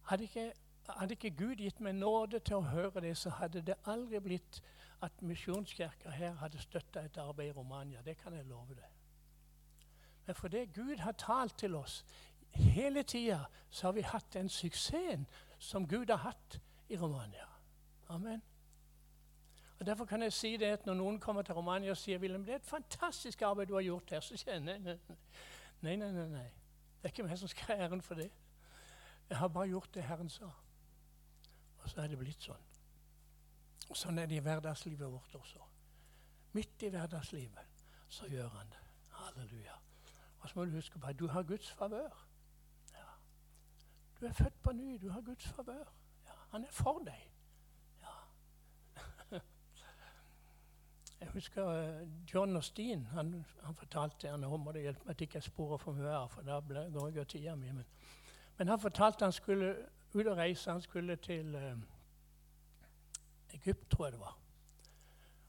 Hadde 0.10 0.24
ikke 0.24 0.51
hadde 0.89 1.13
ikke 1.13 1.29
Gud 1.29 1.55
gitt 1.55 1.79
meg 1.79 1.96
nåde 1.96 2.39
til 2.39 2.60
å 2.60 2.70
høre 2.70 3.01
det, 3.01 3.15
så 3.17 3.29
hadde 3.39 3.63
det 3.65 3.77
aldri 3.89 4.20
blitt 4.22 4.62
at 5.03 5.22
Misjonskirka 5.22 6.13
her 6.13 6.38
hadde 6.41 6.62
støtta 6.62 7.05
et 7.05 7.17
arbeid 7.17 7.50
i 7.50 7.55
Romania. 7.58 8.01
Det 8.05 8.17
kan 8.17 8.34
jeg 8.34 8.46
love 8.46 8.75
deg. 8.75 8.91
Men 10.25 10.36
fordi 10.36 10.65
Gud 10.65 10.98
har 10.98 11.12
talt 11.12 11.58
til 11.58 11.75
oss 11.75 12.03
hele 12.55 13.03
tida 13.03 13.46
så 13.70 13.88
har 13.88 13.94
vi 13.94 14.01
hatt 14.01 14.34
den 14.34 14.50
suksessen 14.50 15.25
som 15.59 15.88
Gud 15.88 16.09
har 16.09 16.17
hatt 16.17 16.59
i 16.89 16.97
Romania. 16.97 17.47
Amen. 18.09 18.41
Og 19.79 19.85
Derfor 19.85 20.05
kan 20.05 20.21
jeg 20.21 20.33
si 20.33 20.57
det 20.57 20.65
at 20.65 20.85
når 20.85 20.93
noen 20.93 21.19
kommer 21.19 21.41
til 21.41 21.55
Romania 21.55 21.91
og 21.91 21.97
sier 21.97 22.19
Wilhelm, 22.19 22.45
det 22.45 22.53
er 22.53 22.62
et 22.62 22.65
fantastisk 22.65 23.41
arbeid 23.41 23.67
du 23.67 23.74
har 23.74 23.81
gjort 23.81 24.12
her, 24.12 24.19
så 24.19 24.38
sier 24.38 24.53
jeg 24.53 24.63
nei, 24.63 24.77
nei, 24.79 24.95
nei. 25.07 25.95
nei, 25.95 25.95
nei, 26.12 26.27
nei. 26.31 26.45
Det 27.01 27.09
er 27.09 27.13
ikke 27.13 27.27
meg 27.27 27.39
som 27.39 27.51
skal 27.51 27.75
ha 27.75 27.88
æren 27.88 28.01
for 28.01 28.15
det. 28.15 28.31
Jeg 29.29 29.38
har 29.38 29.47
bare 29.47 29.67
gjort 29.67 29.93
det 29.93 30.03
Herren 30.03 30.29
sa. 30.29 30.50
Og 31.83 31.89
så 31.89 32.01
er 32.01 32.07
det 32.07 32.17
blitt 32.17 32.41
sånn. 32.41 32.63
Og 33.89 33.97
Sånn 33.97 34.17
er 34.17 34.29
det 34.29 34.39
i 34.39 34.43
hverdagslivet 34.45 35.12
vårt 35.12 35.35
også. 35.38 35.62
Midt 36.57 36.85
i 36.88 36.89
hverdagslivet 36.89 37.83
så 38.09 38.29
gjør 38.31 38.50
han 38.55 38.71
det. 38.71 38.81
Halleluja. 39.19 39.75
Og 40.39 40.50
så 40.50 40.57
må 40.57 40.65
du 40.65 40.77
huske 40.77 41.00
på 41.00 41.07
at 41.07 41.19
du 41.19 41.27
har 41.27 41.43
Guds 41.43 41.69
favør. 41.71 42.15
Du 44.19 44.25
er 44.25 44.31
født 44.31 44.62
på 44.63 44.72
ny. 44.72 44.98
Du 45.01 45.10
har 45.10 45.22
Guds 45.22 45.48
favør. 45.48 45.93
Ja. 46.25 46.31
Han 46.50 46.63
er 46.63 46.72
for 46.72 47.00
deg. 47.05 47.31
Ja. 48.01 48.15
Jeg 51.19 51.27
husker 51.34 51.65
uh, 52.01 52.07
John 52.34 52.55
og 52.55 52.63
Steen. 52.63 53.05
Han, 53.05 53.45
han 53.63 53.75
fortalte 53.75 54.29
han, 54.29 54.39
Nå 54.39 54.57
må 54.57 54.72
det 54.72 54.81
hjelpe 54.81 55.05
meg 55.05 55.15
at 55.15 55.22
jeg 55.22 55.27
ikke 55.27 55.41
sporer 55.41 55.77
for 55.77 55.91
mye 55.93 56.10
her, 56.10 56.27
for 56.27 56.41
da 56.41 56.60
går 56.62 57.07
jeg 57.10 57.19
av 57.19 57.25
tida 57.25 57.55
mi. 57.55 57.72
Men, 57.72 57.86
men, 58.57 58.67
han 58.67 58.79
fortalte 58.79 59.25
han 59.25 59.31
skulle 59.31 59.75
ut 60.13 60.27
og 60.27 60.38
reise. 60.38 60.72
Han 60.72 60.81
skulle 60.81 61.15
til 61.15 61.55
uh, 61.55 61.77
Egypt, 63.53 63.91
tror 63.91 64.05
jeg 64.05 64.13
det 64.13 64.19
var. 64.19 64.39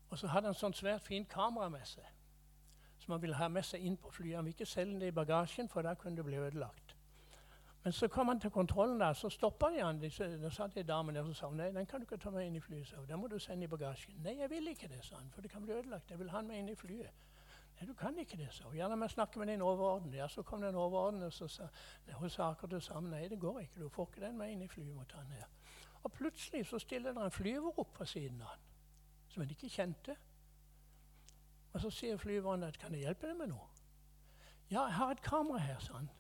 Og 0.09 0.19
så 0.19 0.27
hadde 0.27 0.47
han 0.47 0.55
sånn 0.55 0.75
svært 0.75 1.03
fint 1.03 1.29
kamera 1.29 1.69
med 1.69 1.87
seg 1.87 2.07
som 3.07 3.13
han 3.13 3.23
ville 3.23 3.37
ha 3.39 3.47
med 3.49 3.63
seg 3.63 3.85
inn 3.87 3.97
på 3.97 4.11
flyet. 4.11 4.35
Han 4.37 4.45
ville 4.45 4.57
ikke 4.57 4.67
selge 4.67 5.01
det 5.01 5.13
i 5.13 5.15
bagasjen, 5.15 5.69
for 5.69 5.87
da 5.87 5.95
kunne 5.95 6.17
det 6.17 6.25
bli 6.27 6.41
ødelagt. 6.43 6.96
Men 7.87 7.93
så 7.93 8.09
kom 8.09 8.29
han 8.29 8.41
til 8.41 8.51
kontrollen, 8.51 9.01
der, 9.01 9.13
så 9.13 9.29
stoppa 9.31 9.67
de 9.71 9.79
han. 9.79 10.01
Da 10.43 10.49
satt 10.51 10.75
de 10.75 10.83
dame 10.83 11.13
der 11.15 11.23
og 11.23 11.37
sa 11.39 11.47
nei, 11.55 11.69
den 11.71 11.87
kan 11.87 12.01
du 12.03 12.05
ikke 12.09 12.17
ta 12.19 12.33
med 12.35 12.49
inn 12.49 12.57
i 12.59 12.61
flyet. 12.61 12.89
Så, 12.89 13.05
den 13.07 13.21
må 13.23 13.29
du 13.31 13.37
sende 13.39 13.63
i 13.63 13.69
bagasjen. 13.71 14.17
Nei, 14.25 14.33
jeg 14.41 14.51
vil 14.51 14.73
ikke 14.73 14.89
det, 14.91 15.05
sa 15.07 15.21
han, 15.21 15.29
for 15.31 15.47
det 15.47 15.53
kan 15.53 15.63
bli 15.63 15.71
ødelagt. 15.77 16.11
Jeg 16.11 16.19
vil 16.19 16.33
ha 16.33 16.41
den 16.43 16.49
med 16.51 16.59
inn 16.59 16.73
i 16.73 16.75
flyet. 16.75 17.15
Nei, 17.77 17.87
du 17.87 17.95
kan 17.95 18.19
ikke 18.19 18.41
det, 18.41 18.49
sa 18.51 18.67
hun. 18.67 18.75
Gjerne 18.75 18.99
la 18.99 19.07
jeg 19.07 19.15
snakke 19.15 19.39
med 19.39 19.53
din 19.53 19.63
overordnede. 19.63 20.19
Ja, 20.19 20.27
så 20.27 20.43
kom 20.43 20.67
den 20.67 20.75
overordnede 20.75 21.31
og 21.31 21.51
sa 21.55 21.69
hun 22.19 22.35
sa 22.35 22.51
akkurat 22.51 22.75
det 22.75 22.83
samme. 22.89 23.15
Nei, 23.15 23.29
det 23.31 23.39
går 23.39 23.61
ikke. 23.61 23.85
Du 23.85 23.89
får 23.89 24.11
ikke 24.11 24.27
den 24.27 24.43
med 24.43 24.57
inn 24.57 24.67
i 24.67 24.69
flyet. 24.75 25.09
ta 25.09 25.23
den 25.23 25.39
her. 25.39 25.47
Og 26.03 26.13
plutselig 26.13 26.67
så 26.67 26.83
stiller 26.83 27.15
det 27.15 27.23
en 27.23 27.31
flyver 27.31 27.79
opp 27.79 27.95
på 27.95 28.05
siden 28.05 28.43
av 28.43 28.57
han, 28.57 28.69
som 29.29 29.47
han 29.47 29.55
ikke 29.55 29.71
kjente. 29.71 30.19
Og 31.73 31.81
så 31.87 31.91
sier 31.91 32.17
flyveren 32.17 32.67
at 32.67 32.79
'kan 32.79 32.93
jeg 32.93 33.01
hjelpe 33.01 33.29
deg 33.29 33.37
med 33.37 33.47
noe?' 33.47 33.71
'Ja, 34.71 34.83
jeg 34.83 34.95
har 34.95 35.11
et 35.11 35.23
kamera 35.23 35.59
her', 35.59 35.79
sa 35.79 35.93
han, 35.93 36.11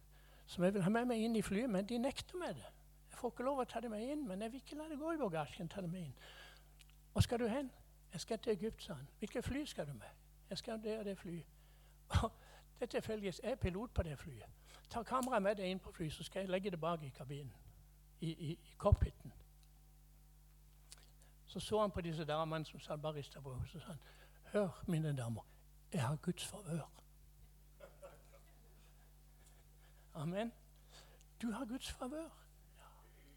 'som 0.47 0.65
jeg 0.65 0.75
vil 0.75 0.83
ha 0.83 0.91
med 0.91 1.05
meg 1.05 1.19
inn 1.19 1.37
i 1.37 1.43
flyet, 1.43 1.71
men 1.71 1.87
de 1.87 1.99
nekter 1.99 2.37
meg 2.38 2.55
det.' 2.55 2.73
'Jeg 3.11 3.19
får 3.19 3.31
ikke 3.31 3.43
lov 3.43 3.59
å 3.59 3.65
ta 3.65 3.81
det 3.81 3.91
med 3.91 4.03
inn, 4.11 4.29
men 4.29 4.43
jeg 4.43 4.53
vil 4.53 4.61
ikke 4.61 4.76
la 4.76 4.88
det 4.88 4.99
gå 4.99 5.12
i 5.12 5.17
bagasjen.' 5.17 5.69
ta 5.69 5.81
det 5.81 5.91
med 5.91 6.00
inn. 6.00 6.15
'Hvor 7.12 7.21
skal 7.21 7.38
du 7.38 7.47
hen?' 7.47 7.71
'Jeg 8.12 8.21
skal 8.21 8.38
til 8.38 8.53
Egypt', 8.53 8.83
sa 8.83 8.95
han. 8.95 9.09
'Hvilket 9.19 9.45
fly 9.45 9.65
skal 9.65 9.87
du 9.87 9.93
med?' 9.93 10.15
'Jeg 10.50 10.59
skal 10.59 10.83
det 10.83 10.99
og 10.99 11.05
det 11.05 11.19
flyet.' 11.19 11.47
Det 12.81 12.83
er 12.83 12.87
tilfeldigvis 12.87 13.41
jeg 13.43 13.50
er 13.50 13.57
pilot 13.57 13.95
på 13.95 14.03
det 14.03 14.19
flyet. 14.19 14.45
Ta 14.91 15.03
kameraet 15.03 15.43
med 15.43 15.55
deg 15.55 15.71
inn 15.71 15.79
på 15.79 15.93
flyet, 15.93 16.12
så 16.12 16.23
skal 16.23 16.41
jeg 16.41 16.49
legge 16.49 16.71
det 16.71 16.81
bak 16.81 17.03
i 17.03 17.09
kabinen. 17.09 17.53
I, 18.21 18.31
i, 18.31 18.53
i 18.53 18.75
cockpiten. 18.79 19.33
Så 21.47 21.61
så 21.61 21.81
han 21.81 21.91
på 21.91 22.00
disse 22.00 22.25
damene 22.25 22.65
som 22.65 22.81
satt 22.81 23.03
barista 23.03 23.38
rista 23.38 23.41
på 23.41 23.50
og 23.50 23.69
sa 23.69 23.79
han, 23.79 23.99
Hør, 24.53 24.83
mine 24.87 25.17
damer, 25.17 25.43
jeg 25.93 26.03
har 26.03 26.17
Guds 26.17 26.47
favør. 26.47 26.91
Amen. 30.17 30.53
Du 31.43 31.51
har 31.53 31.65
Guds 31.69 31.91
favør. 31.93 32.31
Ja, 32.79 32.93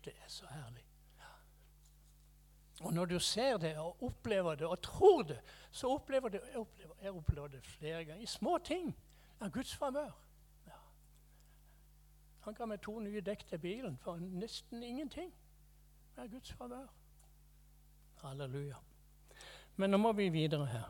det 0.06 0.14
er 0.24 0.28
så 0.28 0.48
herlig. 0.52 0.86
Og 2.82 2.94
når 2.94 3.06
du 3.06 3.20
ser 3.20 3.58
det 3.58 3.78
og 3.78 4.04
opplever 4.04 4.56
det 4.56 4.68
og 4.68 4.82
tror 4.82 5.22
det, 5.22 5.40
så 5.72 5.88
opplever 5.88 6.30
du 6.30 6.38
Jeg 6.38 6.58
opplever, 6.58 6.94
jeg 7.02 7.12
opplever 7.12 7.48
det 7.48 7.66
flere 7.66 8.06
ganger. 8.06 8.24
I 8.24 8.26
små 8.26 8.58
ting. 8.58 8.98
av 9.40 9.52
Guds 9.52 9.76
favør. 9.76 10.12
Ja. 10.68 10.78
Han 12.40 12.54
ga 12.54 12.66
meg 12.66 12.82
to 12.84 12.98
nye 13.00 13.22
dekk 13.24 13.46
til 13.48 13.62
bilen 13.64 13.98
for 13.98 14.20
nesten 14.20 14.84
ingenting. 14.84 15.32
Det 16.16 16.24
er 16.24 16.32
Guds 16.34 16.52
favør. 16.52 16.88
Halleluja. 18.24 18.76
Men 19.76 19.96
nå 19.96 19.98
må 19.98 20.12
vi 20.12 20.30
videre 20.30 20.66
her. 20.68 20.90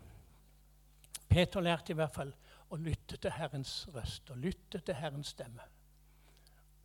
Peter 1.29 1.62
lærte 1.62 1.93
i 1.93 1.96
hvert 1.96 2.13
fall 2.13 2.34
å 2.69 2.77
lytte 2.81 3.17
til 3.22 3.31
Herrens 3.38 3.84
røst 3.93 4.29
og 4.34 4.41
lytte 4.41 4.81
til 4.81 4.98
Herrens 4.98 5.36
stemme. 5.36 5.62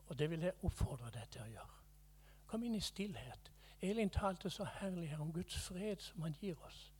Og 0.08 0.18
det 0.18 0.30
vil 0.30 0.40
jeg 0.40 0.52
oppfordre 0.62 1.10
deg 1.10 1.28
til 1.30 1.42
å 1.42 1.50
gjøre. 1.52 1.80
Kom 2.46 2.62
inn 2.62 2.74
i 2.74 2.80
stillhet. 2.80 3.50
Elin 3.80 4.10
talte 4.10 4.50
så 4.50 4.64
herlig 4.78 5.08
her 5.10 5.20
om 5.20 5.32
Guds 5.32 5.56
fred 5.58 6.00
som 6.00 6.22
han 6.22 6.36
gir 6.40 6.60
oss. 6.64 6.92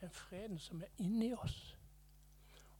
Den 0.00 0.10
freden 0.10 0.58
som 0.58 0.82
er 0.82 0.90
inni 0.98 1.32
oss. 1.34 1.76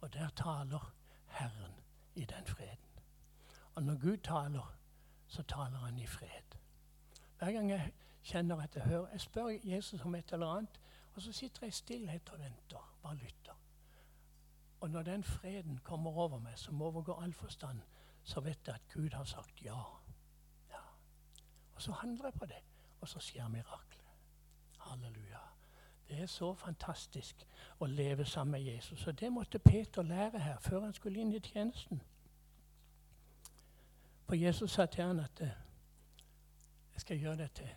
Og 0.01 0.13
der 0.13 0.29
taler 0.37 0.93
Herren 1.27 1.75
i 2.15 2.25
den 2.25 2.47
freden. 2.47 3.03
Og 3.75 3.83
når 3.83 3.99
Gud 4.01 4.17
taler, 4.17 4.77
så 5.27 5.43
taler 5.43 5.79
han 5.79 5.99
i 5.99 6.07
fred. 6.07 6.57
Hver 7.39 7.53
gang 7.53 7.71
jeg 7.71 7.93
kjenner 8.23 8.63
at 8.63 8.75
jeg 8.77 8.85
hører 8.85 9.09
Jeg 9.13 9.21
spør 9.21 9.49
Jesus 9.65 10.01
om 10.01 10.15
et 10.15 10.33
eller 10.33 10.47
annet, 10.47 10.81
og 11.15 11.23
så 11.23 11.33
sitter 11.33 11.59
jeg 11.63 11.69
i 11.69 11.71
stillhet 11.71 12.31
og 12.31 12.39
venter. 12.39 12.97
Bare 13.03 13.17
lytter. 13.17 13.55
Og 14.81 14.91
når 14.91 15.03
den 15.03 15.25
freden 15.25 15.79
kommer 15.79 16.11
over 16.11 16.39
meg, 16.39 16.59
som 16.59 16.83
overgår 16.83 17.23
all 17.23 17.33
forstand, 17.33 17.81
så 18.23 18.41
vet 18.41 18.67
jeg 18.67 18.75
at 18.75 18.89
Gud 18.95 19.11
har 19.11 19.25
sagt 19.25 19.63
ja. 19.65 19.79
ja. 20.71 20.83
Og 21.75 21.83
så 21.83 21.93
handler 21.93 22.25
jeg 22.25 22.35
på 22.35 22.47
det, 22.47 22.63
og 23.01 23.09
så 23.09 23.19
skjer 23.19 23.49
miraklet. 23.49 24.07
Halleluja. 24.79 25.39
Det 26.09 26.21
er 26.21 26.27
så 26.27 26.55
fantastisk 26.55 27.47
å 27.79 27.87
leve 27.87 28.25
sammen 28.25 28.53
med 28.53 28.73
Jesus. 28.73 29.07
Og 29.07 29.21
det 29.21 29.33
måtte 29.33 29.59
Peter 29.59 30.03
lære 30.03 30.39
her 30.39 30.59
før 30.59 30.81
han 30.81 30.95
skulle 30.95 31.21
inn 31.21 31.33
i 31.33 31.41
tjenesten. 31.41 32.03
For 34.27 34.35
Jesus 34.35 34.71
sa 34.71 34.87
til 34.87 35.05
han 35.05 35.21
at 35.21 35.41
eh, 35.41 35.55
jeg 36.95 37.01
skal 37.01 37.19
gjøre 37.19 37.37
deg 37.37 37.53
til 37.55 37.71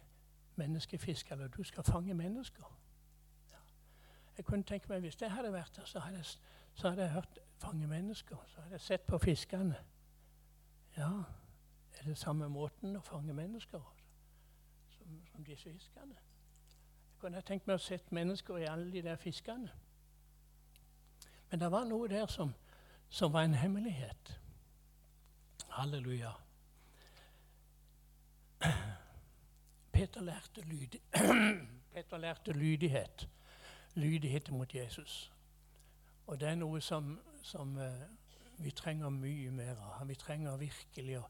menneskefisk, 0.56 1.32
eller 1.32 1.48
du 1.48 1.64
skal 1.64 1.84
fange 1.84 2.14
mennesker. 2.14 2.66
Ja. 3.52 3.62
Jeg 4.38 4.46
kunne 4.46 4.64
tenke 4.64 4.90
meg, 4.90 5.00
Hvis 5.00 5.22
jeg 5.22 5.32
hadde 5.32 5.54
vært 5.54 5.76
der, 5.76 5.86
så 5.86 6.00
hadde 6.00 6.18
jeg 6.18 6.26
så 6.74 6.90
hadde 6.90 7.02
jeg 7.02 7.12
hørt 7.12 7.40
fange 7.58 7.88
mennesker. 7.88 8.38
Så 8.48 8.62
hadde 8.62 8.72
jeg 8.72 8.82
sett 8.82 9.02
på 9.02 9.18
fiskene. 9.18 9.76
Ja, 10.98 11.24
er 11.98 12.04
det 12.04 12.18
samme 12.18 12.50
måten 12.50 12.96
å 12.96 13.02
fange 13.02 13.34
mennesker 13.34 13.82
som, 14.98 15.18
som 15.32 15.44
disse 15.48 15.72
fiskene? 15.74 16.20
Jeg 17.14 17.20
kunne 17.22 17.42
tenkt 17.42 17.68
meg 17.68 17.80
å 17.80 17.82
sett 17.82 18.12
mennesker 18.12 18.60
i 18.60 18.68
alle 18.68 18.92
de 18.92 19.02
der 19.02 19.18
fiskene. 19.18 19.72
Men 21.50 21.62
det 21.62 21.70
var 21.72 21.86
noe 21.88 22.08
der 22.12 22.28
som, 22.28 22.54
som 23.10 23.34
var 23.34 23.48
en 23.48 23.54
hemmelighet. 23.54 24.34
Halleluja. 25.74 26.34
Peter 29.94 30.22
lærte, 30.22 30.62
lyd, 30.62 31.00
Peter 31.94 32.18
lærte 32.18 32.54
lydighet. 32.54 33.30
Lydighet 33.96 34.52
mot 34.52 34.76
Jesus. 34.76 35.32
Og 36.28 36.40
det 36.40 36.50
er 36.50 36.56
noe 36.56 36.82
som, 36.82 37.20
som 37.44 37.78
uh, 37.78 38.06
vi 38.64 38.72
trenger 38.72 39.10
mye 39.10 39.52
mer 39.52 39.76
av. 39.76 39.92
ham. 40.00 40.08
Vi 40.08 40.16
trenger 40.16 40.58
virkelig 40.58 41.18
å, 41.20 41.24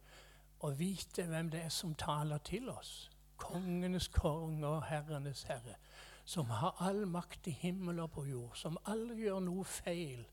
å, 0.60 0.72
vite 0.78 1.26
hvem 1.28 1.50
det 1.54 1.66
er 1.66 1.70
som 1.74 1.96
taler 1.96 2.38
til 2.46 2.70
oss. 2.70 3.10
Kongenes 3.38 4.08
konge 4.08 4.68
og 4.68 4.84
herrenes 4.88 5.44
herre. 5.50 5.78
Som 6.26 6.50
har 6.50 6.76
all 6.80 7.06
makt 7.08 7.48
i 7.48 7.56
himmel 7.64 8.00
og 8.00 8.12
på 8.12 8.26
jord. 8.26 8.56
Som 8.56 8.78
aldri 8.86 9.26
gjør 9.26 9.42
noe 9.44 9.66
feil. 9.68 10.24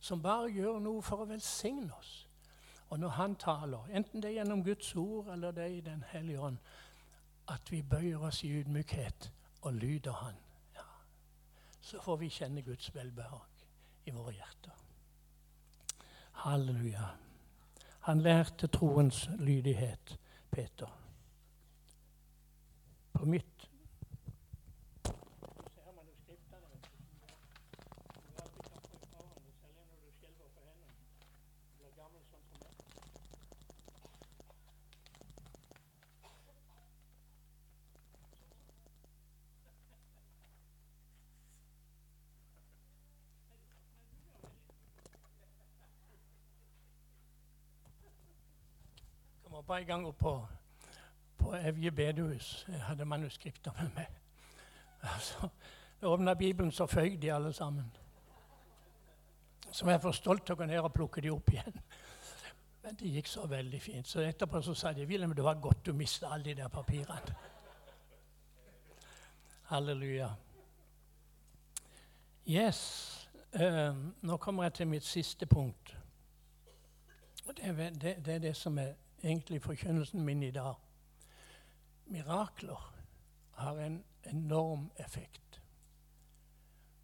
Som 0.00 0.22
bare 0.22 0.50
gjør 0.50 0.80
noe 0.82 1.02
for 1.02 1.22
å 1.22 1.28
velsigne 1.30 1.92
oss. 1.94 2.26
Og 2.88 3.00
når 3.00 3.08
han 3.08 3.34
taler, 3.34 3.88
enten 3.90 4.22
det 4.22 4.30
er 4.30 4.38
gjennom 4.40 4.62
Guds 4.64 4.94
ord 4.96 5.32
eller 5.34 5.50
det 5.50 5.64
er 5.64 5.78
i 5.78 5.80
Den 5.80 6.04
hellige 6.08 6.40
ånd, 6.40 6.58
at 7.48 7.70
vi 7.70 7.82
bøyer 7.82 8.22
oss 8.28 8.44
i 8.44 8.50
ydmykhet 8.60 9.30
og 9.62 9.74
lyder 9.74 10.12
Han, 10.12 10.34
ja, 10.74 10.86
så 11.80 12.02
får 12.02 12.16
vi 12.16 12.28
kjenne 12.28 12.62
Guds 12.62 12.94
velbehag 12.94 13.64
i 14.06 14.10
våre 14.10 14.32
hjerter. 14.32 14.85
Halleluja. 16.46 17.06
Han 18.00 18.20
lærte 18.20 18.66
troens 18.66 19.30
lydighet, 19.38 20.18
Peter. 20.50 20.86
På 23.12 23.24
mitt 23.24 23.70
var 49.68 49.78
en 49.78 49.86
gang 49.86 50.06
oppe 50.06 50.18
på, 50.20 50.46
på 51.38 51.54
Evje 51.56 51.90
bedehus. 51.90 52.66
Jeg 52.68 52.82
hadde 52.82 53.04
manuskripter 53.04 53.72
med 53.80 53.90
meg. 53.94 54.06
Altså, 55.02 55.48
jeg 56.00 56.08
åpna 56.08 56.34
Bibelen, 56.34 56.72
så 56.72 56.86
føyk 56.86 57.22
de 57.22 57.32
alle 57.32 57.52
sammen. 57.52 57.92
Så 59.70 59.86
jeg 59.86 59.94
er 59.94 59.98
for 59.98 60.12
stolt 60.12 60.46
til 60.46 60.54
å 60.54 60.56
gå 60.56 60.66
ned 60.66 60.80
og 60.80 60.92
plukke 60.94 61.20
de 61.20 61.30
opp 61.30 61.50
igjen. 61.52 61.80
Men 62.82 62.94
det 62.94 63.10
gikk 63.16 63.26
så 63.26 63.46
veldig 63.50 63.80
fint. 63.82 64.08
Så 64.08 64.22
etterpå 64.22 64.62
så 64.62 64.74
sa 64.74 64.92
de 64.92 65.06
Wilhelm, 65.06 65.34
det 65.34 65.44
var 65.44 65.60
godt 65.60 65.86
du 65.86 65.92
mista 65.92 66.30
alle 66.32 66.44
de 66.44 66.54
der 66.54 66.68
papirene. 66.68 67.36
Halleluja. 69.66 70.28
Yes. 72.46 73.28
Uh, 73.54 73.96
nå 74.22 74.36
kommer 74.36 74.62
jeg 74.62 74.74
til 74.74 74.86
mitt 74.86 75.04
siste 75.04 75.46
punkt. 75.46 75.96
Det 77.46 77.74
det, 78.02 78.16
det, 78.24 78.34
er 78.34 78.38
det 78.38 78.56
som 78.56 78.78
er 78.78 78.94
egentlig 79.26 79.62
forkynnelsen 79.62 80.24
min 80.24 80.42
i 80.42 80.50
dag. 80.50 80.74
Mirakler 82.06 82.94
har 83.52 83.78
en 83.78 84.04
enorm 84.22 84.90
effekt. 84.96 85.62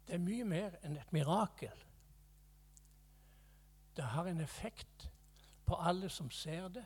Det 0.07 0.15
er 0.15 0.23
mye 0.23 0.45
mer 0.45 0.77
enn 0.83 0.97
et 0.97 1.13
mirakel. 1.13 1.83
Det 3.95 4.03
har 4.03 4.27
en 4.27 4.41
effekt 4.41 5.09
på 5.65 5.75
alle 5.75 6.09
som 6.09 6.31
ser 6.31 6.67
det, 6.67 6.85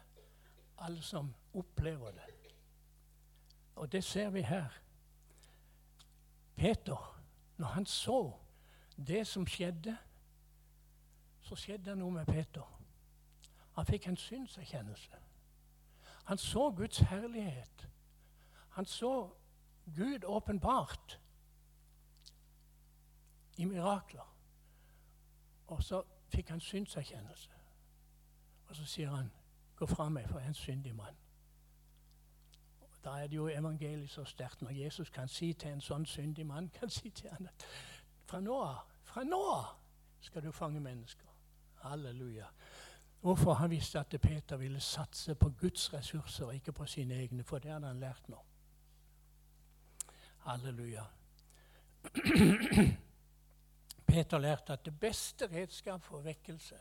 alle 0.78 1.02
som 1.02 1.34
opplever 1.54 2.12
det. 2.12 2.34
Og 3.76 3.92
det 3.92 4.04
ser 4.04 4.30
vi 4.30 4.42
her. 4.42 4.74
Peter, 6.56 7.22
når 7.58 7.68
han 7.68 7.86
så 7.86 8.34
det 9.08 9.28
som 9.28 9.48
skjedde, 9.48 9.98
så 11.42 11.56
skjedde 11.56 11.92
det 11.92 11.98
noe 11.98 12.12
med 12.12 12.26
Peter. 12.26 12.66
Han 13.78 13.86
fikk 13.86 14.08
en 14.08 14.18
synserkjennelse. 14.18 15.27
Han 16.28 16.38
så 16.38 16.72
Guds 16.72 16.98
herlighet. 16.98 17.90
Han 18.70 18.86
så 18.86 19.30
Gud 19.96 20.24
åpenbart 20.24 21.20
i 23.58 23.66
mirakler. 23.66 24.36
Og 25.68 25.84
så 25.84 26.04
fikk 26.28 26.50
han 26.50 26.60
synserkjennelse. 26.60 27.52
Og 28.68 28.76
så 28.76 28.86
sier 28.86 29.10
han, 29.10 29.32
'Gå 29.76 29.86
fra 29.86 30.10
meg, 30.10 30.30
for 30.30 30.40
en 30.40 30.54
syndig 30.54 30.96
mann'. 30.96 31.18
Da 33.04 33.10
er 33.10 33.28
det 33.28 33.36
jo 33.36 33.48
evangeliet 33.48 34.10
så 34.10 34.24
sterkt 34.24 34.62
når 34.62 34.70
Jesus 34.70 35.10
kan 35.10 35.28
si 35.28 35.54
til 35.54 35.70
en 35.70 35.82
sånn 35.82 36.06
syndig 36.06 36.46
mann 36.46 36.70
kan 36.80 36.90
si 36.90 37.10
til 37.10 37.30
han 37.30 37.48
at 37.48 37.66
fra 38.26 38.40
nå 38.40 38.76
fra 39.04 39.24
nå 39.24 39.52
av 39.52 39.78
skal 40.22 40.44
du 40.44 40.52
fange 40.52 40.80
mennesker. 40.80 41.28
Halleluja. 41.76 42.46
Hvorfor 43.28 43.54
han 43.54 43.70
visste 43.70 44.00
at 44.00 44.22
Peter 44.22 44.58
ville 44.58 44.80
satse 44.80 45.36
på 45.36 45.50
Guds 45.50 45.94
ressurser, 45.94 46.52
ikke 46.52 46.72
på 46.72 46.86
sine 46.86 47.14
egne. 47.14 47.44
For 47.44 47.60
det 47.60 47.72
hadde 47.72 47.88
han 47.88 48.00
lært 48.00 48.30
nå. 48.30 48.38
Halleluja. 50.46 51.04
Peter 54.08 54.38
lærte 54.38 54.74
at 54.74 54.86
det 54.86 55.00
beste 55.00 55.50
redskap 55.52 56.04
for 56.04 56.24
vekkelse, 56.24 56.76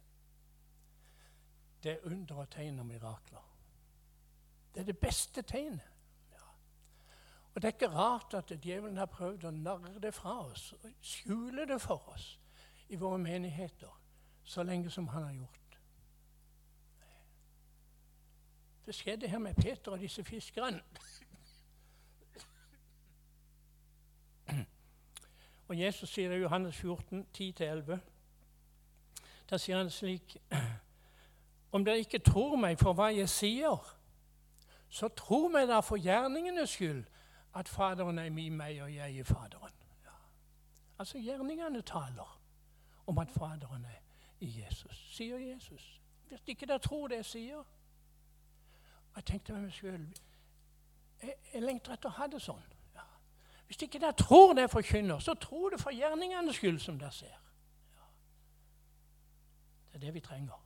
det 1.83 1.93
er 1.93 1.99
under 2.05 2.35
og 2.35 2.51
tegn 2.51 2.79
og 2.79 2.87
mirakler. 2.87 3.51
Det 4.75 4.81
er 4.81 4.85
det 4.85 4.99
beste 4.99 5.43
tegnet. 5.43 5.91
Ja. 6.33 6.47
Og 7.55 7.63
Det 7.63 7.65
er 7.65 7.73
ikke 7.73 7.97
rart 7.97 8.35
at 8.35 8.55
djevelen 8.63 9.03
har 9.03 9.11
prøvd 9.11 9.51
å 9.51 9.57
narre 9.57 9.99
det 9.99 10.15
fra 10.15 10.39
oss 10.47 10.75
skjule 11.03 11.67
det 11.67 11.83
for 11.83 12.07
oss 12.15 12.37
i 12.89 12.97
våre 12.97 13.19
menigheter 13.19 14.03
så 14.45 14.63
lenge 14.63 14.91
som 14.91 15.09
han 15.09 15.23
har 15.23 15.33
gjort. 15.33 15.66
Det 18.87 18.95
skjedde 18.95 19.29
her 19.29 19.39
med 19.39 19.55
Peter 19.55 19.93
og 19.93 20.01
disse 20.01 20.25
fiskerne. 20.25 20.83
Og 25.69 25.81
Jesus 25.81 26.11
sier 26.11 26.31
i 26.31 26.41
Johannes 26.41 26.77
14, 26.77 27.27
10-11 27.39 27.99
Da 29.51 29.59
sier 29.59 29.77
han 29.77 29.91
slik 29.91 30.37
Om 31.73 31.85
dere 31.85 31.99
ikke 31.99 32.19
tror 32.23 32.55
meg 32.57 32.79
for 32.79 32.95
hva 32.95 33.11
jeg 33.11 33.29
sier, 33.29 33.83
så 34.89 35.09
tro 35.09 35.49
meg 35.53 35.67
da 35.69 35.81
for 35.85 35.99
gjerningenes 36.01 36.71
skyld 36.79 37.03
at 37.57 37.69
Faderen 37.69 38.19
er 38.19 38.31
i 38.31 38.49
meg, 38.49 38.83
og 38.83 38.95
jeg 38.95 39.15
i 39.15 39.23
Faderen. 39.23 39.75
Ja. 40.05 40.15
Altså 40.99 41.19
gjerningene 41.19 41.83
taler 41.83 42.41
om 43.07 43.19
at 43.19 43.31
Faderen 43.31 43.85
er 43.85 44.01
i 44.41 44.63
Jesus, 44.63 44.97
sier 45.17 45.39
Jesus. 45.39 46.01
Hvis 46.29 46.43
ikke 46.47 46.67
dere 46.67 46.79
tror 46.79 47.09
det 47.09 47.17
jeg 47.17 47.25
sier 47.25 47.76
Jeg 49.17 49.25
tenkte 49.25 49.53
meg 49.53 49.73
sjøl 49.73 50.07
jeg, 51.23 51.35
jeg 51.55 51.63
lengter 51.63 51.93
etter 51.93 52.11
å 52.11 52.19
ha 52.19 52.27
det 52.29 52.41
sånn. 52.45 52.65
Hvis 53.67 53.83
ikke 53.83 53.99
dere 53.99 54.13
tror 54.13 54.53
det 54.55 54.71
forkynner, 54.71 55.19
så 55.19 55.35
tror 55.35 55.71
det 55.71 55.81
for 55.81 55.91
gjerningenes 55.91 56.57
skyld, 56.57 56.79
som 56.79 56.99
dere 56.99 57.11
ser. 57.13 57.35
Ja. 57.97 58.05
Det 59.91 59.95
er 59.95 60.05
det 60.05 60.15
vi 60.15 60.21
trenger. 60.21 60.61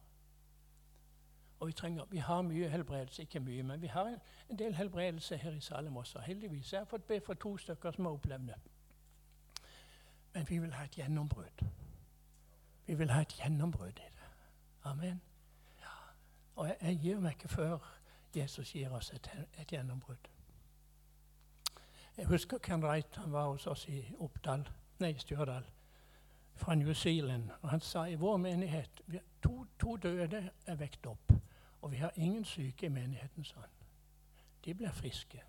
Og 1.60 1.66
vi, 1.66 1.72
trenger, 1.72 2.04
vi 2.10 2.18
har 2.18 2.42
mye 2.42 2.68
helbredelse, 2.68 3.22
ikke 3.22 3.40
mye, 3.40 3.62
men 3.62 3.82
vi 3.82 3.86
har 3.86 4.06
en, 4.06 4.18
en 4.48 4.58
del 4.58 4.74
helbredelse 4.74 5.36
her 5.36 5.56
i 5.56 5.60
Salem 5.60 5.96
også. 5.96 6.20
Heldigvis. 6.20 6.72
Jeg 6.72 6.80
har 6.80 6.84
fått 6.84 7.06
be 7.08 7.20
for 7.20 7.34
to 7.34 7.56
stykker 7.56 7.90
som 7.92 8.04
har 8.04 8.12
opplevd 8.12 8.48
det. 8.48 8.60
Men 10.34 10.48
vi 10.48 10.58
vil 10.58 10.72
ha 10.72 10.84
et 10.84 10.98
gjennombrudd. 10.98 11.64
Vi 12.86 12.94
vil 12.94 13.10
ha 13.10 13.20
et 13.20 13.36
gjennombrudd 13.38 13.98
i 13.98 14.12
det. 14.12 14.28
Amen. 14.84 15.20
Ja. 15.80 15.96
Og 16.56 16.66
jeg, 16.68 16.76
jeg 16.82 16.98
gir 16.98 17.20
meg 17.20 17.32
ikke 17.32 17.48
før 17.48 17.78
Jesus 18.36 18.72
gir 18.72 18.90
oss 18.90 19.12
et, 19.12 19.30
et 19.58 19.72
gjennombrudd. 19.72 20.28
Jeg 22.16 22.26
husker 22.26 22.58
Ken 22.58 22.84
Wright 22.84 23.16
han 23.16 23.32
var 23.32 23.48
hos 23.48 23.66
oss 23.66 23.88
i 23.88 24.14
Oppdal, 24.18 24.68
nei, 24.98 25.14
Stjørdal 25.18 25.64
fra 26.56 26.74
New 26.74 26.94
Zealand. 26.94 27.50
Og 27.62 27.70
han 27.70 27.80
sa 27.80 28.04
i 28.04 28.14
vår 28.14 28.36
menighet 28.36 29.02
vi 29.06 29.20
to, 29.42 29.66
to 29.80 29.96
døde 29.96 30.50
er 30.66 30.76
vekt 30.76 31.06
opp, 31.06 31.32
og 31.82 31.92
vi 31.92 31.96
har 31.96 32.12
ingen 32.16 32.44
syke 32.44 32.86
i 32.86 32.88
menigheten. 32.88 33.44
sa 33.44 33.60
han. 33.60 33.70
De 34.64 34.74
blir 34.74 34.92
friske 34.92 35.42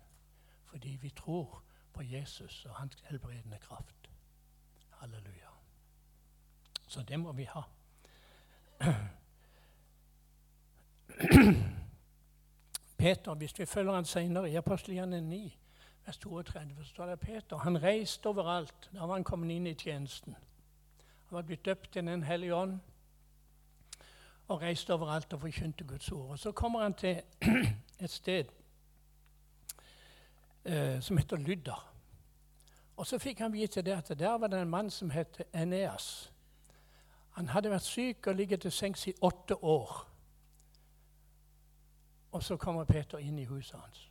fordi 0.72 0.98
vi 1.00 1.10
tror 1.10 1.62
på 1.92 2.02
Jesus 2.02 2.64
og 2.64 2.74
hans 2.74 2.96
helbredende 3.04 3.58
kraft. 3.58 4.10
Halleluja. 4.90 5.48
Så 6.88 7.02
det 7.02 7.20
må 7.20 7.32
vi 7.32 7.44
ha. 7.44 7.62
Peter, 13.02 13.34
hvis 13.34 13.58
vi 13.58 13.66
følger 13.66 13.94
han 13.94 14.04
senere 14.04 14.50
i 14.50 14.54
Apostelgjerne 14.54 15.20
9 15.20 15.58
vers 16.06 16.18
32 16.18 16.84
står 16.84 17.06
det 17.06 17.20
Peter. 17.20 17.56
Han 17.56 17.82
reiste 17.82 18.26
overalt. 18.26 18.90
Da 18.94 19.06
var 19.06 19.14
han 19.14 19.24
kommet 19.24 19.50
inn 19.50 19.66
i 19.66 19.74
tjenesten. 19.74 20.36
Han 21.24 21.36
var 21.36 21.42
blitt 21.42 21.64
døpt 21.64 21.96
i 21.96 22.00
Den 22.00 22.22
hellige 22.22 22.54
ånd 22.54 22.78
og 24.48 24.62
reiste 24.62 24.94
overalt 24.94 25.32
og 25.32 25.40
forkynte 25.40 25.84
Guds 25.84 26.12
ord. 26.12 26.30
Og 26.30 26.38
Så 26.38 26.52
kommer 26.52 26.82
han 26.82 26.94
til 26.94 27.22
et 28.04 28.10
sted 28.10 28.44
eh, 30.64 31.00
som 31.00 31.16
heter 31.16 31.36
Lydda. 31.36 31.74
Og 32.96 33.06
så 33.06 33.18
fikk 33.18 33.38
han 33.38 33.52
vite 33.52 33.82
det 33.82 33.98
at 33.98 34.18
der 34.18 34.38
var 34.38 34.46
det 34.46 34.62
en 34.62 34.70
mann 34.70 34.90
som 34.90 35.10
het 35.10 35.42
Eneas. 35.54 36.32
Han 37.30 37.48
hadde 37.48 37.70
vært 37.70 37.82
syk 37.82 38.26
og 38.26 38.34
ligget 38.34 38.60
til 38.60 38.72
sengs 38.72 39.06
i 39.06 39.14
åtte 39.22 39.64
år. 39.64 40.11
Og 42.32 42.42
så 42.42 42.56
kommer 42.56 42.84
Peter 42.84 43.18
inn 43.18 43.38
i 43.38 43.44
huset 43.44 43.80
hans. 43.80 44.08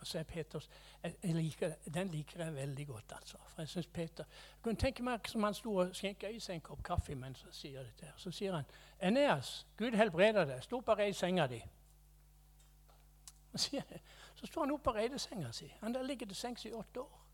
Og 0.00 0.06
så 0.06 0.18
er 0.18 0.22
Peters, 0.22 0.70
jeg, 1.02 1.14
liker, 1.22 1.74
Den 1.94 2.08
liker 2.08 2.44
jeg 2.44 2.54
veldig 2.54 2.86
godt. 2.86 3.12
altså. 3.12 3.36
For 3.48 3.62
jeg 3.62 3.68
synes 3.68 3.86
Peter, 3.86 4.24
jeg 4.28 4.62
kunne 4.62 4.76
tenke 4.76 5.02
meg 5.02 5.28
som 5.28 5.42
han 5.42 5.54
sto 5.54 5.74
og 5.74 5.94
skjenka 5.96 6.28
i 6.28 6.38
seg 6.40 6.54
en 6.54 6.60
kopp 6.60 6.82
kaffe 6.82 7.14
mens 7.14 7.42
han 7.42 7.52
sier 7.52 7.82
dette. 7.82 8.06
her. 8.06 8.12
Så 8.16 8.30
sier 8.30 8.54
han, 8.54 8.64
'Eneas, 9.02 9.66
Gud 9.76 9.90
helbreder 9.90 10.44
deg. 10.44 10.62
Stå 10.62 10.76
opp 10.76 10.88
og 10.88 10.98
reis 10.98 11.16
senga 11.16 11.46
di.' 11.46 11.64
Så 14.34 14.46
står 14.46 14.64
han 14.64 14.70
opp 14.70 14.86
og 14.86 14.94
reiser 14.94 15.18
senga 15.18 15.52
si. 15.52 15.74
Han 15.80 15.94
der 15.94 16.02
ligger 16.02 16.26
til 16.26 16.36
sengs 16.36 16.64
i 16.64 16.72
åtte 16.72 17.00
år. 17.00 17.24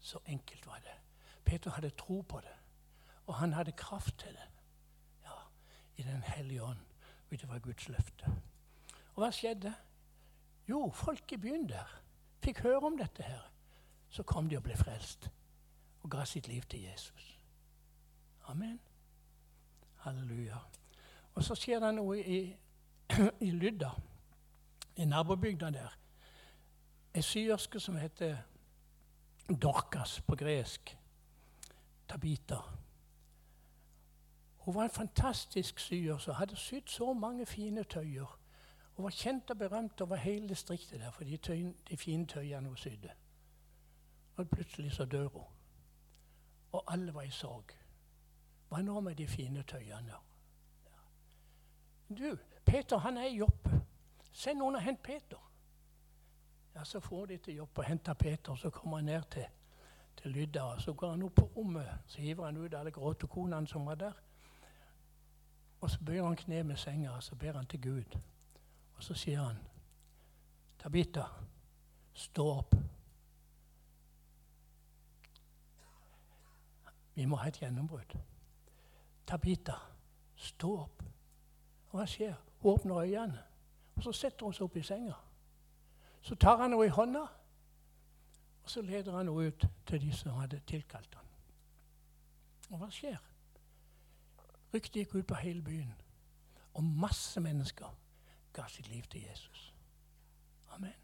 Så 0.00 0.18
enkelt 0.26 0.66
var 0.66 0.78
det. 0.78 0.94
Peter 1.44 1.70
hadde 1.70 1.90
tro 1.90 2.20
på 2.20 2.40
det, 2.40 2.56
og 3.26 3.34
han 3.34 3.52
hadde 3.52 3.72
kraft 3.72 4.18
til 4.18 4.32
det. 4.32 4.48
Ja, 5.24 5.36
I 5.96 6.02
Den 6.02 6.22
hellige 6.22 6.62
ånd. 6.62 6.78
Det 7.30 7.48
var 7.48 7.58
Guds 7.58 7.88
løfte. 7.88 8.42
Og 9.14 9.22
hva 9.22 9.30
skjedde? 9.34 9.74
Jo, 10.68 10.90
folk 10.94 11.32
i 11.32 11.36
byen 11.36 11.68
der 11.68 11.98
fikk 12.42 12.62
høre 12.66 12.86
om 12.86 12.98
dette 12.98 13.22
her. 13.22 13.48
Så 14.10 14.22
kom 14.22 14.48
de 14.48 14.56
og 14.56 14.64
ble 14.66 14.76
frelst 14.76 15.30
og 16.02 16.10
ga 16.10 16.24
sitt 16.24 16.48
liv 16.48 16.62
til 16.62 16.82
Jesus. 16.82 17.38
Amen. 18.48 18.80
Halleluja. 19.96 20.58
Og 21.34 21.44
så 21.44 21.54
skjer 21.54 21.80
det 21.80 21.92
noe 21.94 22.18
i, 22.18 22.40
i 23.46 23.50
Lydda, 23.50 23.90
i 24.96 25.06
nabobygda 25.06 25.70
der. 25.70 25.94
Ei 27.14 27.22
syerske 27.22 27.80
som 27.80 27.96
heter 27.96 28.36
Dorkas 29.62 30.20
på 30.26 30.36
gresk. 30.36 30.96
Tabita. 32.08 32.58
Hun 34.62 34.74
var 34.74 34.84
en 34.84 34.90
fantastisk 34.90 35.78
syer 35.80 36.18
som 36.18 36.34
hadde 36.34 36.56
sydd 36.56 36.88
så 36.88 37.12
mange 37.12 37.46
fine 37.46 37.84
tøyer. 37.84 38.38
Hun 39.02 39.04
var 39.04 39.10
kjent 39.10 39.50
og 39.50 39.58
berømt 39.58 40.00
over 40.00 40.16
hele 40.16 40.48
distriktet 40.48 41.00
der 41.00 41.10
for 41.10 41.24
de, 41.24 41.36
tøy, 41.36 41.74
de 41.88 41.96
fine 41.96 42.26
tøyene 42.26 42.68
hun 42.68 42.76
sydde. 42.76 43.10
Og 44.36 44.48
plutselig 44.48 44.92
så 44.92 45.04
dør 45.04 45.28
hun. 45.28 45.42
Og 46.72 46.84
alle 46.92 47.14
var 47.14 47.22
i 47.22 47.30
sorg. 47.30 47.64
Hva 48.68 48.82
nå 48.82 49.00
med 49.00 49.16
de 49.18 49.26
fine 49.26 49.62
tøyene? 49.62 50.14
Du, 52.18 52.38
Peter 52.64 52.98
han 52.98 53.16
er 53.16 53.26
i 53.26 53.36
jobb. 53.36 53.68
Send 54.32 54.62
noen 54.62 54.78
og 54.78 54.82
hent 54.82 55.02
Peter. 55.02 55.50
Ja, 56.74 56.84
Så 56.84 57.00
får 57.00 57.26
de 57.26 57.36
til 57.36 57.54
jobb 57.54 57.78
og 57.78 57.84
henter 57.84 58.14
Peter, 58.14 58.54
så 58.54 58.70
kommer 58.70 58.96
han 58.96 59.04
ned 59.04 59.22
til, 59.30 59.46
til 60.16 60.30
Lydda. 60.30 60.78
Så 60.78 60.92
går 60.92 61.10
han 61.10 61.22
opp 61.22 61.34
på 61.34 61.52
rommet, 61.56 61.88
så 62.06 62.20
hiver 62.20 62.44
han 62.44 62.56
ut 62.56 62.74
alle 62.74 62.90
gråtekonene 62.90 63.66
som 63.66 63.86
var 63.86 63.94
der. 63.94 64.12
Og 65.80 65.90
så 65.90 65.98
bøyer 66.06 66.24
han 66.24 66.36
kne 66.36 66.62
med 66.62 66.76
senga 66.76 67.10
og 67.10 67.22
så 67.22 67.34
ber 67.34 67.52
han 67.52 67.66
til 67.66 67.82
Gud. 67.82 68.22
Og 69.02 69.06
så 69.06 69.14
sier 69.14 69.42
han, 69.42 69.56
'Tabita, 70.78 71.24
stå 72.14 72.44
opp.' 72.50 72.74
Vi 77.14 77.24
må 77.24 77.36
ha 77.36 77.48
et 77.48 77.58
gjennombrudd. 77.58 78.14
Tabita, 79.26 79.74
stå 80.36 80.70
opp. 80.80 81.02
Og 81.88 81.98
hva 81.98 82.06
skjer? 82.06 82.34
Hun 82.60 82.72
åpner 82.72 83.00
øynene, 83.00 83.42
og 83.96 84.02
så 84.02 84.12
setter 84.12 84.46
hun 84.46 84.54
seg 84.54 84.64
opp 84.64 84.76
i 84.76 84.82
senga. 84.82 85.18
Så 86.20 86.34
tar 86.34 86.56
han 86.56 86.70
henne 86.70 86.86
i 86.86 86.94
hånda, 86.94 87.24
og 88.62 88.70
så 88.70 88.82
leder 88.82 89.10
han 89.16 89.26
henne 89.26 89.48
ut 89.48 89.66
til 89.86 90.00
de 90.00 90.12
som 90.12 90.38
hadde 90.38 90.60
tilkalt 90.66 91.14
ham. 91.14 91.26
Og 92.70 92.78
hva 92.78 92.90
skjer? 92.90 93.18
Ryktet 94.74 95.02
gikk 95.02 95.14
ut 95.14 95.26
på 95.26 95.42
hele 95.42 95.62
byen, 95.62 95.92
og 96.74 96.84
masse 96.84 97.40
mennesker 97.40 97.90
ga 98.52 98.66
sitt 98.68 98.88
liv 98.88 99.02
til 99.02 99.22
Jesus. 99.22 99.74
Amen. 100.70 100.94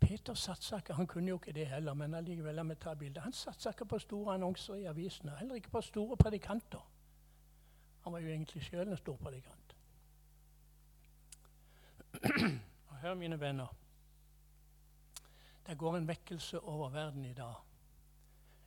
Peter 0.00 0.34
satsa 0.34 0.76
ikke, 0.76 0.94
han 0.94 1.06
kunne 1.06 1.28
jo 1.28 1.38
ikke 1.38 1.52
det 1.52 1.66
heller, 1.66 1.94
men 1.94 2.14
allikevel 2.14 2.54
la 2.54 2.62
meg 2.62 2.78
ta 2.80 2.94
bildet. 2.94 3.22
Han 3.24 3.32
satsa 3.32 3.72
ikke 3.72 3.86
på 3.88 3.98
store 3.98 4.34
annonser 4.34 4.74
i 4.74 4.88
avisene, 4.90 5.36
heller 5.38 5.54
ikke 5.54 5.70
på 5.70 5.80
store 5.80 6.16
predikanter. 6.16 6.82
Han 8.04 8.12
var 8.12 8.20
jo 8.20 8.28
egentlig 8.28 8.62
sjøl 8.62 8.88
en 8.88 8.96
stor 8.96 9.16
predikant. 9.16 9.76
Og 12.88 12.96
hør, 12.96 13.14
mine 13.14 13.40
venner. 13.40 13.72
Det 15.66 15.78
går 15.78 15.96
en 15.96 16.08
vekkelse 16.08 16.60
over 16.60 16.88
verden 16.88 17.24
i 17.24 17.32
dag. 17.32 17.54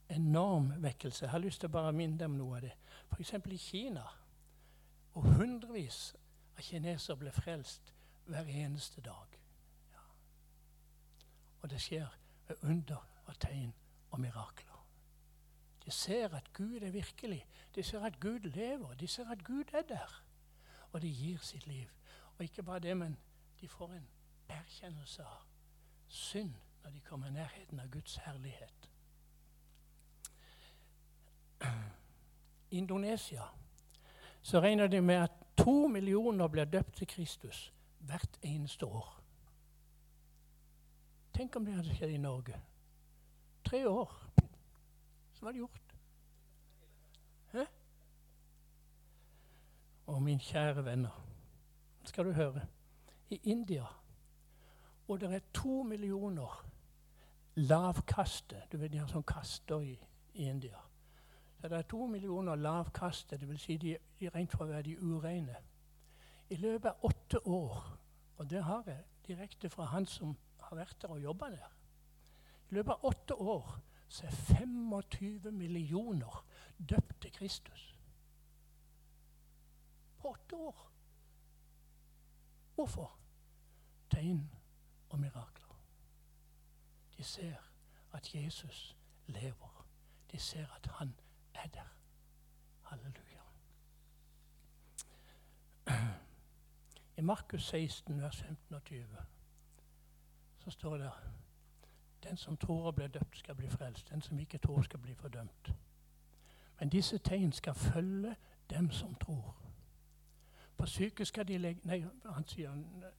Enorm 0.09 0.71
vekkelse. 0.83 1.25
Jeg 1.25 1.31
har 1.31 1.39
lyst 1.39 1.59
til 1.59 1.69
å 1.69 1.75
bare 1.75 1.93
minne 1.93 2.17
dem 2.17 2.37
noe 2.39 2.57
av 2.57 2.65
det. 2.65 2.73
F.eks. 3.11 3.33
i 3.33 3.57
Kina, 3.57 4.07
hvor 5.13 5.21
hundrevis 5.37 6.15
av 6.57 6.63
kinesere 6.63 7.17
ble 7.17 7.31
frelst 7.31 7.93
hver 8.27 8.49
eneste 8.49 9.01
dag. 9.01 9.37
Ja. 9.93 10.05
Og 11.61 11.69
det 11.69 11.81
skjer 11.81 12.17
ved 12.47 12.63
under 12.63 13.03
og 13.25 13.39
tegn 13.39 13.73
og 14.11 14.19
mirakler. 14.19 14.83
De 15.85 15.91
ser 15.91 16.35
at 16.35 16.53
Gud 16.53 16.81
er 16.81 16.91
virkelig. 16.91 17.47
De 17.75 17.83
ser 17.83 18.03
at 18.05 18.19
Gud 18.19 18.39
lever. 18.39 18.93
De 18.93 19.07
ser 19.07 19.31
at 19.31 19.43
Gud 19.43 19.73
er 19.73 19.81
der. 19.81 20.23
Og 20.91 21.01
de 21.01 21.07
gir 21.07 21.37
sitt 21.37 21.67
liv. 21.67 21.87
Og 22.37 22.43
ikke 22.43 22.63
bare 22.63 22.79
det, 22.79 22.97
men 22.97 23.17
de 23.61 23.67
får 23.67 23.93
en 23.93 24.07
erkjennelse 24.49 25.23
av 25.23 25.45
synd 26.07 26.53
når 26.83 26.91
de 26.91 26.99
kommer 26.99 27.27
i 27.27 27.31
nærheten 27.31 27.79
av 27.79 27.89
Guds 27.91 28.15
herlighet. 28.15 28.89
Indonesia 32.71 33.43
så 34.41 34.59
regner 34.59 34.87
de 34.87 35.01
med 35.01 35.15
at 35.15 35.46
to 35.67 35.87
millioner 35.87 36.47
blir 36.47 36.65
døpt 36.65 36.95
til 36.95 37.07
Kristus 37.07 37.73
hvert 37.99 38.37
eneste 38.41 38.85
år. 38.85 39.17
Tenk 41.35 41.55
om 41.55 41.65
det 41.65 41.73
hadde 41.75 41.95
skjedd 41.95 42.13
i 42.15 42.21
Norge. 42.23 42.55
Tre 43.67 43.81
år 43.89 44.13
så 45.33 45.43
var 45.43 45.51
det 45.51 45.59
gjort. 45.59 45.95
Hæ? 47.51 47.65
Og 50.07 50.23
min 50.23 50.39
kjære 50.39 50.85
venner, 50.85 51.19
skal 52.05 52.25
du 52.25 52.31
høre 52.31 52.63
I 53.29 53.41
India, 53.43 53.85
hvor 55.05 55.17
det 55.17 55.33
er 55.33 55.39
to 55.53 55.83
millioner 55.83 56.63
lavkaste 57.55 58.63
Du 58.71 58.77
vet 58.77 58.91
de 58.91 59.01
har 59.01 59.11
sånn 59.11 59.27
kaster 59.27 59.83
i, 59.83 59.97
i 60.33 60.47
India. 60.47 60.86
Så 61.61 61.67
det 61.67 61.77
er 61.77 61.81
to 61.89 62.05
millioner 62.05 62.55
lavkaste, 62.55 63.37
dvs. 63.37 63.61
Si 63.61 63.77
de, 63.77 63.97
de 64.19 64.29
rent 64.29 64.51
for 64.53 64.65
å 64.65 64.71
være 64.71 64.83
de 64.91 64.97
ureine. 65.01 65.55
I 66.49 66.55
løpet 66.55 66.91
av 66.91 67.05
åtte 67.09 67.41
år, 67.47 67.79
og 68.37 68.49
det 68.49 68.63
har 68.63 68.83
jeg 68.87 69.03
direkte 69.27 69.69
fra 69.69 69.89
han 69.91 70.05
som 70.05 70.35
har 70.67 70.77
vært 70.77 71.01
der 71.01 71.15
og 71.15 71.19
jobba 71.19 71.49
der 71.49 71.73
I 72.69 72.75
løpet 72.75 72.93
av 72.93 73.05
åtte 73.09 73.35
år 73.35 73.79
så 74.07 74.25
er 74.25 74.31
25 74.31 75.51
millioner 75.51 76.45
døpt 76.89 77.21
til 77.21 77.31
Kristus. 77.31 77.97
På 80.17 80.29
åtte 80.29 80.55
år. 80.55 80.91
Hvorfor? 82.75 83.17
Tegn 84.09 84.51
og 85.09 85.19
mirakler. 85.19 85.75
De 87.17 87.23
ser 87.23 87.55
at 88.13 88.35
Jesus 88.35 88.97
lever. 89.27 89.85
De 90.31 90.39
ser 90.39 90.67
at 90.75 90.85
han 90.85 91.15
er 91.63 91.67
der. 91.67 91.93
Halleluja. 92.81 93.41
I 97.17 97.21
Markus 97.21 97.63
16, 97.63 98.21
vers 98.21 98.41
15 98.41 98.75
og 98.75 98.83
20 98.83 99.05
så 100.59 100.71
står 100.71 100.97
det 100.97 101.11
den 102.23 102.37
som 102.37 102.57
tror 102.57 102.85
og 102.85 102.95
blir 102.95 103.07
døpt, 103.07 103.37
skal 103.37 103.55
bli 103.55 103.69
frelst. 103.69 104.09
Den 104.09 104.21
som 104.21 104.39
ikke 104.39 104.57
tror, 104.57 104.81
skal 104.81 104.99
bli 104.99 105.13
fordømt. 105.13 105.73
Men 106.79 106.89
disse 106.89 107.17
tegn 107.17 107.51
skal 107.51 107.73
følge 107.73 108.35
dem 108.69 108.91
som 108.91 109.15
tror. 109.15 109.55
På 110.77 110.85
syket 110.85 111.27
skal 111.27 111.47
de 111.47 111.57
legge 111.57 111.81
Nei, 111.83 112.05
han 112.25 112.47
sier, 112.47 112.71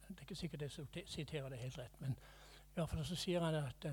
det 0.07 0.17
er 0.17 0.21
ikke 0.21 0.35
sikkert 0.35 0.61
jeg 0.61 1.03
siterer 1.05 1.49
det 1.49 1.57
helt 1.57 1.77
rett, 1.77 2.01
men 2.01 2.11
i 2.11 2.73
hvert 2.73 2.89
fall 2.89 3.05
så 3.05 3.15
sier 3.15 3.43
han 3.43 3.55
at 3.55 3.87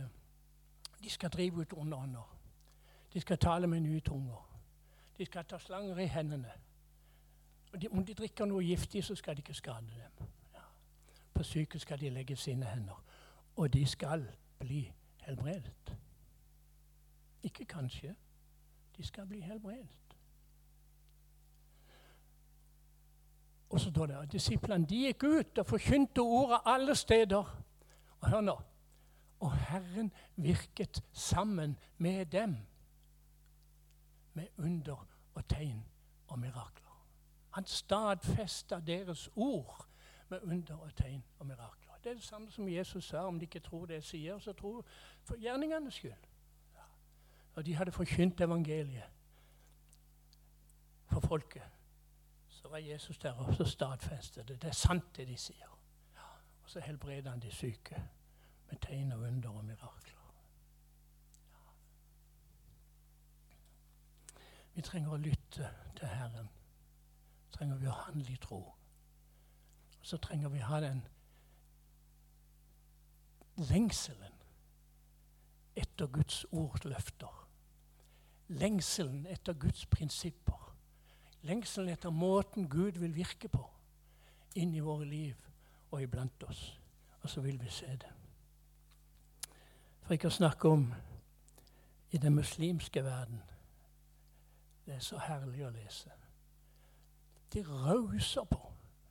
de 1.02 1.10
skal 1.10 1.30
drive 1.30 1.60
ut 1.60 1.72
onde 1.72 1.96
ånder. 1.96 2.35
De 3.16 3.20
skal 3.20 3.38
tale 3.38 3.66
med 3.66 3.80
nye 3.80 4.00
tunger. 4.00 4.60
De 5.18 5.24
skal 5.24 5.44
ta 5.44 5.58
slanger 5.58 5.98
i 5.98 6.04
hendene. 6.06 6.52
Og 7.72 7.82
de, 7.82 7.88
om 7.88 8.04
de 8.04 8.14
drikker 8.14 8.44
noe 8.44 8.60
giftig, 8.64 9.00
så 9.04 9.14
skal 9.16 9.36
de 9.36 9.40
ikke 9.40 9.54
skade 9.56 9.86
dem. 9.86 10.26
Ja. 10.52 10.64
På 11.34 11.42
sykehus 11.42 11.82
skal 11.82 12.00
de 12.00 12.10
legge 12.10 12.36
sine 12.36 12.66
hender. 12.66 13.00
Og 13.56 13.72
de 13.72 13.86
skal 13.86 14.26
bli 14.58 14.92
helbredet. 15.24 15.96
Ikke 17.42 17.64
kanskje. 17.64 18.14
De 18.96 19.06
skal 19.06 19.26
bli 19.26 19.40
helbredet. 19.40 19.96
Og 23.70 23.80
så 23.80 23.90
står 23.90 24.06
det 24.06 24.20
at 24.26 24.32
disiplene 24.32 24.86
de 24.86 25.02
gikk 25.06 25.24
ut 25.24 25.58
og 25.58 25.66
forkynte 25.66 26.20
ordet 26.20 26.60
alle 26.66 26.94
steder. 26.94 27.58
Og 28.20 28.30
hør 28.30 28.40
nå 28.40 28.60
Og 29.40 29.52
Herren 29.56 30.12
virket 30.36 31.04
sammen 31.12 31.78
med 31.98 32.26
dem 32.26 32.56
med 34.36 34.46
under 34.58 35.06
og 35.34 35.48
tegn 35.48 35.84
og 36.28 36.38
mirakler. 36.38 37.06
Han 37.56 37.64
stadfesta 37.64 38.80
deres 38.80 39.30
ord 39.36 39.86
med 40.28 40.40
under 40.42 40.76
og 40.76 40.94
tegn 40.96 41.24
og 41.38 41.46
mirakler. 41.46 41.94
Det 42.04 42.10
er 42.10 42.14
det 42.14 42.24
samme 42.24 42.50
som 42.50 42.68
Jesus 42.68 43.04
sa. 43.04 43.18
Om 43.18 43.38
de 43.38 43.44
ikke 43.44 43.60
tror 43.60 43.86
det 43.86 43.94
jeg 43.94 44.04
sier, 44.04 44.38
så 44.38 44.52
tro 44.52 44.84
for 45.24 45.36
gjerningenes 45.40 45.94
skyld. 45.94 46.26
Ja. 46.74 46.84
Og 47.54 47.66
de 47.66 47.74
hadde 47.74 47.92
forkynt 47.92 48.40
evangeliet 48.40 49.10
for 51.06 51.20
folket. 51.20 51.62
Så 52.48 52.68
var 52.68 52.78
Jesus 52.78 53.18
der 53.18 53.32
og 53.32 53.54
så 53.54 53.64
stadfestet 53.64 54.48
det. 54.48 54.62
Det 54.62 54.68
er 54.68 54.72
sant, 54.72 55.16
det 55.16 55.28
de 55.28 55.36
sier. 55.36 55.78
Ja. 56.14 56.28
Og 56.62 56.70
så 56.70 56.80
helbreder 56.80 57.30
han 57.30 57.40
de 57.40 57.50
syke 57.50 58.02
med 58.70 58.78
tegn 58.78 59.12
og 59.12 59.20
under 59.20 59.50
og 59.50 59.64
mirakler. 59.64 60.32
Ja. 61.50 61.56
Vi 64.76 64.84
trenger 64.84 65.14
å 65.14 65.20
lytte 65.20 65.70
til 65.96 66.10
Herren. 66.12 66.48
Trenger 67.56 67.78
vi 67.80 67.88
å 67.88 68.00
handle 68.04 68.32
i 68.34 68.40
tro. 68.40 68.58
Og 69.96 70.04
så 70.04 70.18
trenger 70.20 70.52
vi 70.52 70.60
å 70.60 70.68
ha 70.68 70.80
den 70.84 71.00
lengselen 73.56 74.36
etter 75.80 76.12
Guds 76.12 76.44
ord 76.52 76.84
løfter. 76.84 77.32
Lengselen 78.52 79.24
etter 79.32 79.56
Guds 79.56 79.86
prinsipper. 79.88 80.60
Lengselen 81.48 81.88
etter 81.96 82.12
måten 82.12 82.68
Gud 82.68 83.00
vil 83.00 83.16
virke 83.16 83.48
på 83.48 83.64
inn 84.60 84.76
i 84.76 84.84
våre 84.84 85.08
liv 85.08 85.40
og 85.90 86.02
iblant 86.02 86.44
oss. 86.48 86.68
Og 87.22 87.30
så 87.32 87.40
vil 87.40 87.56
vi 87.60 87.72
se 87.72 87.88
det. 87.96 88.12
For 90.04 90.14
ikke 90.14 90.28
å 90.28 90.36
snakke 90.36 90.68
om 90.68 90.90
i 92.12 92.20
den 92.20 92.36
muslimske 92.36 93.02
verden. 93.04 93.40
Det 94.86 94.94
er 94.94 95.02
så 95.02 95.18
herlig 95.18 95.64
å 95.66 95.70
lese. 95.74 96.12
De 97.52 97.62
rauser 97.66 98.44
på. 98.50 98.60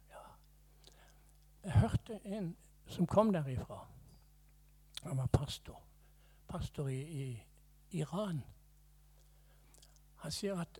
Ja. 0.10 0.24
Jeg 1.64 1.80
hørte 1.82 2.20
en 2.24 2.56
som 2.88 3.08
kom 3.08 3.34
derifra. 3.34 3.82
Han 5.04 5.18
var 5.18 5.28
pastor. 5.28 5.82
Pastor 6.48 6.88
i, 6.88 7.02
i 7.02 8.00
Iran. 8.00 8.44
Han 10.16 10.32
sier 10.32 10.62
at 10.62 10.80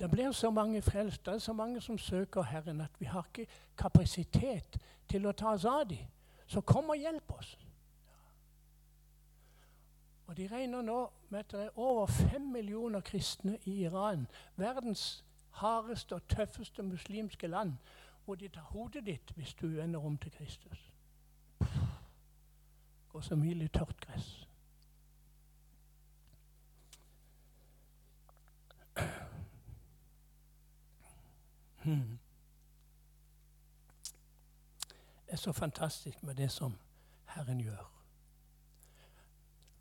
det 0.00 0.10
blir 0.10 0.32
så 0.32 0.50
mange 0.50 0.82
frelst, 0.82 1.26
det 1.26 1.34
er 1.34 1.38
så 1.38 1.52
mange 1.52 1.80
som 1.80 1.98
søker 1.98 2.42
Herren, 2.42 2.80
at 2.80 2.90
vi 2.98 3.06
har 3.06 3.26
ikke 3.28 3.46
kapasitet 3.78 4.78
til 5.08 5.26
å 5.26 5.32
ta 5.32 5.52
oss 5.54 5.64
av 5.68 5.84
dem. 5.90 6.08
Så 6.46 6.60
kom 6.60 6.90
og 6.90 6.98
hjelp 6.98 7.32
oss. 7.36 7.52
Og 10.32 10.36
De 10.38 10.48
regner 10.48 10.82
nå 10.82 11.12
med 11.28 11.38
at 11.38 11.50
det 11.52 11.64
er 11.64 11.78
over 11.78 12.06
fem 12.06 12.40
millioner 12.40 13.00
kristne 13.00 13.58
i 13.64 13.84
Iran, 13.84 14.26
verdens 14.56 15.24
hardeste 15.50 16.14
og 16.14 16.28
tøffeste 16.28 16.82
muslimske 16.82 17.46
land, 17.46 17.72
hvor 18.24 18.34
de 18.34 18.48
tar 18.48 18.60
hodet 18.60 19.06
ditt 19.06 19.32
hvis 19.36 19.54
du 19.54 19.66
vender 19.66 20.00
om 20.00 20.16
til 20.18 20.32
Kristus. 20.32 20.92
Går 23.08 23.20
som 23.20 23.38
mye 23.38 23.64
i 23.64 23.68
tørt 23.68 24.00
gress. 24.00 24.48
Hmm. 31.84 32.18
Det 35.26 35.32
er 35.32 35.36
så 35.36 35.52
fantastisk 35.52 36.22
med 36.22 36.34
det 36.34 36.50
som 36.50 36.78
Herren 37.26 37.60
gjør. 37.60 38.01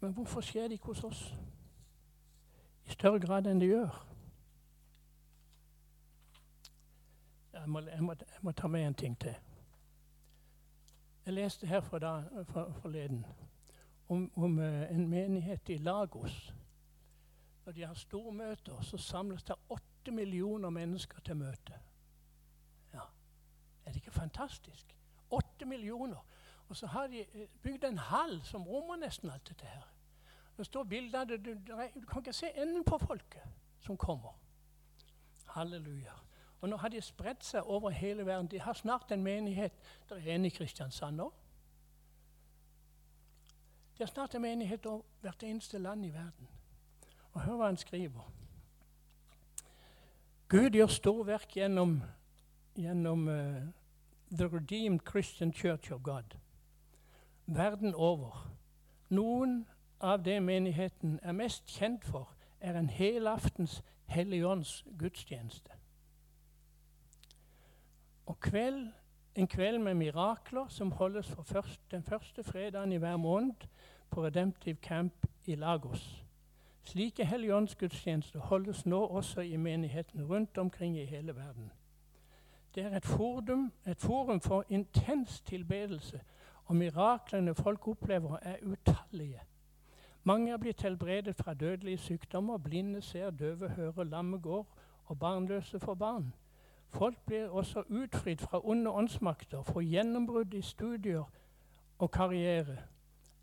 Men 0.02 0.14
hvorfor 0.14 0.42
skjer 0.42 0.68
det 0.68 0.72
ikke 0.72 0.86
hos 0.86 1.04
oss 1.04 1.38
i 2.86 2.94
større 2.96 3.20
grad 3.22 3.46
enn 3.48 3.60
det 3.62 3.70
gjør? 3.70 4.00
Jeg 7.54 7.70
må, 7.70 7.80
jeg 7.86 8.04
må, 8.04 8.16
jeg 8.20 8.42
må 8.42 8.52
ta 8.52 8.68
med 8.68 8.88
en 8.88 8.98
ting 8.98 9.18
til. 9.22 9.36
Jeg 11.26 11.34
leste 11.34 11.68
her 11.68 11.82
for 11.86 12.02
da, 12.02 12.16
for, 12.50 12.74
forleden 12.82 13.26
om, 14.10 14.32
om 14.36 14.58
uh, 14.58 14.92
en 14.92 15.08
menighet 15.08 15.70
i 15.70 15.78
Lagos. 15.78 16.54
Når 17.66 17.72
de 17.72 17.86
har 17.86 17.94
stormøter, 17.94 18.82
så 18.82 18.98
samles 18.98 19.44
det 19.44 19.56
åtte 19.70 20.12
millioner 20.12 20.70
mennesker 20.70 21.22
til 21.22 21.38
møte. 21.38 21.78
Ja. 22.94 23.06
Er 23.86 23.92
det 23.92 23.96
ikke 23.96 24.12
fantastisk? 24.12 24.98
Åtte 25.32 25.66
millioner. 25.66 26.26
Og 26.72 26.78
så 26.78 26.88
har 26.88 27.08
de 27.08 27.20
eh, 27.20 27.48
bygd 27.62 27.84
en 27.84 27.98
hall 27.98 28.42
som 28.44 28.68
rommer 28.68 28.96
nesten 28.96 29.30
alt 29.30 29.48
dette 29.48 29.66
her. 29.66 29.88
Det 30.58 30.66
står 30.66 30.84
bilder 30.84 31.24
du, 31.24 31.36
du, 31.36 31.54
du 31.96 32.06
kan 32.08 32.22
ikke 32.22 32.34
se 32.34 32.48
enden 32.56 32.84
på 32.84 32.98
folket 32.98 33.44
som 33.80 33.98
kommer. 33.98 34.38
Halleluja. 35.46 36.14
Og 36.62 36.70
nå 36.70 36.78
har 36.78 36.88
de 36.88 37.02
spredt 37.02 37.44
seg 37.44 37.68
over 37.68 37.90
hele 37.90 38.26
verden. 38.26 38.48
De 38.48 38.60
har 38.60 38.74
snart 38.74 39.12
en 39.12 39.24
menighet. 39.24 39.74
Det 40.10 40.18
er 40.18 40.36
en 40.36 40.46
i 40.46 40.50
Kristiansand 40.50 41.18
nå. 41.18 41.28
De 43.98 44.04
har 44.04 44.08
snart 44.08 44.36
en 44.36 44.42
menighet 44.42 44.86
over 44.86 45.04
hvert 45.22 45.44
eneste 45.44 45.78
land 45.78 46.06
i 46.06 46.14
verden. 46.14 46.48
Og 47.34 47.42
hør 47.42 47.56
hva 47.56 47.66
han 47.66 47.78
skriver. 47.78 48.32
Gud 50.48 50.70
gjør 50.70 50.88
storverk 50.88 51.52
gjennom, 51.52 52.00
gjennom 52.80 53.28
uh, 53.28 53.60
The 54.32 54.48
Redeemed 54.48 55.04
Christian 55.12 55.54
Church 55.54 55.92
of 55.92 56.04
God 56.04 56.41
verden 57.56 57.96
over. 57.96 58.52
Noen 59.10 59.68
av 60.00 60.24
det 60.24 60.44
menigheten 60.44 61.20
er 61.24 61.32
mest 61.32 61.68
kjent 61.68 62.06
for, 62.06 62.34
er 62.60 62.78
en 62.80 62.90
helaftens 62.90 63.82
Helligånds 64.12 64.86
gudstjeneste. 65.00 65.72
Og 68.26 68.40
kveld, 68.40 68.90
en 69.36 69.48
kveld 69.48 69.80
med 69.80 69.94
mirakler 69.94 70.68
som 70.68 70.92
holdes 70.92 71.32
for 71.32 71.44
først, 71.44 71.82
den 71.92 72.04
første 72.04 72.44
fredagen 72.44 72.92
i 72.92 72.98
hver 72.98 73.18
måned 73.18 73.68
på 74.10 74.26
Redemptive 74.26 74.76
Camp 74.76 75.28
i 75.46 75.56
Lagos. 75.56 76.26
Slike 76.84 77.26
helligåndsgudstjenester 77.26 78.40
holdes 78.40 78.86
nå 78.86 79.06
også 79.06 79.42
i 79.42 79.56
menigheten 79.56 80.26
rundt 80.26 80.58
omkring 80.58 81.00
i 81.00 81.06
hele 81.06 81.36
verden. 81.36 81.72
Det 82.76 82.84
er 82.84 82.98
et 82.98 83.06
forum, 83.06 83.72
et 83.88 84.02
forum 84.02 84.42
for 84.42 84.66
intens 84.70 85.42
tilbedelse 85.42 86.22
og 86.65 86.76
miraklene 86.76 87.56
folk 87.56 87.88
opplever, 87.88 88.38
er 88.41 88.56
utallige. 88.63 89.41
Mange 90.24 90.52
er 90.52 90.58
blitt 90.58 90.82
helbredet 90.82 91.36
fra 91.36 91.54
dødelige 91.54 91.97
sykdommer. 91.97 92.58
Blinde 92.58 93.02
ser, 93.02 93.30
døve 93.30 93.69
hører, 93.69 94.04
lamme 94.04 94.38
går, 94.38 94.67
og 95.06 95.19
barnløse 95.19 95.80
får 95.80 95.93
barn. 95.93 96.34
Folk 96.89 97.17
blir 97.26 97.47
også 97.50 97.84
utfridd 97.89 98.38
fra 98.38 98.62
onde 98.63 98.91
åndsmakter, 98.91 99.63
får 99.63 99.82
gjennombrudd 99.82 100.54
i 100.54 100.62
studier 100.62 101.24
og 102.00 102.12
karriere. 102.12 102.78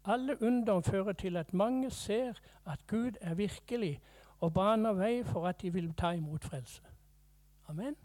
Alle 0.04 0.42
under 0.42 0.80
fører 0.80 1.12
til 1.12 1.36
at 1.36 1.54
mange 1.54 1.90
ser 1.90 2.32
at 2.66 2.86
Gud 2.86 3.12
er 3.20 3.34
virkelig, 3.34 4.00
og 4.40 4.54
baner 4.54 4.92
vei 4.92 5.24
for 5.24 5.46
at 5.46 5.62
de 5.62 5.72
vil 5.72 5.92
ta 5.94 6.10
imot 6.10 6.44
frelse. 6.44 6.82
Amen. 7.68 7.96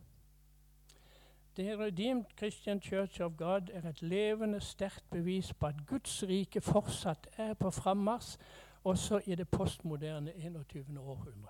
The 1.56 1.78
Redeemed 1.78 2.26
Christian 2.38 2.82
Church 2.82 3.22
of 3.22 3.32
God 3.38 3.62
er 3.74 3.90
et 3.90 4.02
levende, 4.02 4.62
sterkt 4.62 5.10
bevis 5.10 5.54
på 5.54 5.68
at 5.68 5.76
Guds 5.88 6.24
rike 6.24 6.62
fortsatt 6.62 7.28
er 7.38 7.54
på 7.54 7.72
frammarsj, 7.72 8.38
også 8.84 9.22
i 9.26 9.36
det 9.36 9.50
postmoderne 9.50 10.36
21. 10.36 11.00
århundre. 11.00 11.50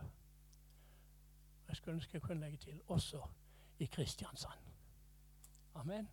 Jeg 1.67 1.75
skulle 1.75 1.95
ønske 1.95 2.09
jeg 2.13 2.21
kunne 2.21 2.39
legge 2.39 2.57
til 2.57 2.81
også 2.87 3.21
i 3.79 3.85
Kristiansand. 3.85 4.59
Amen. 5.75 6.09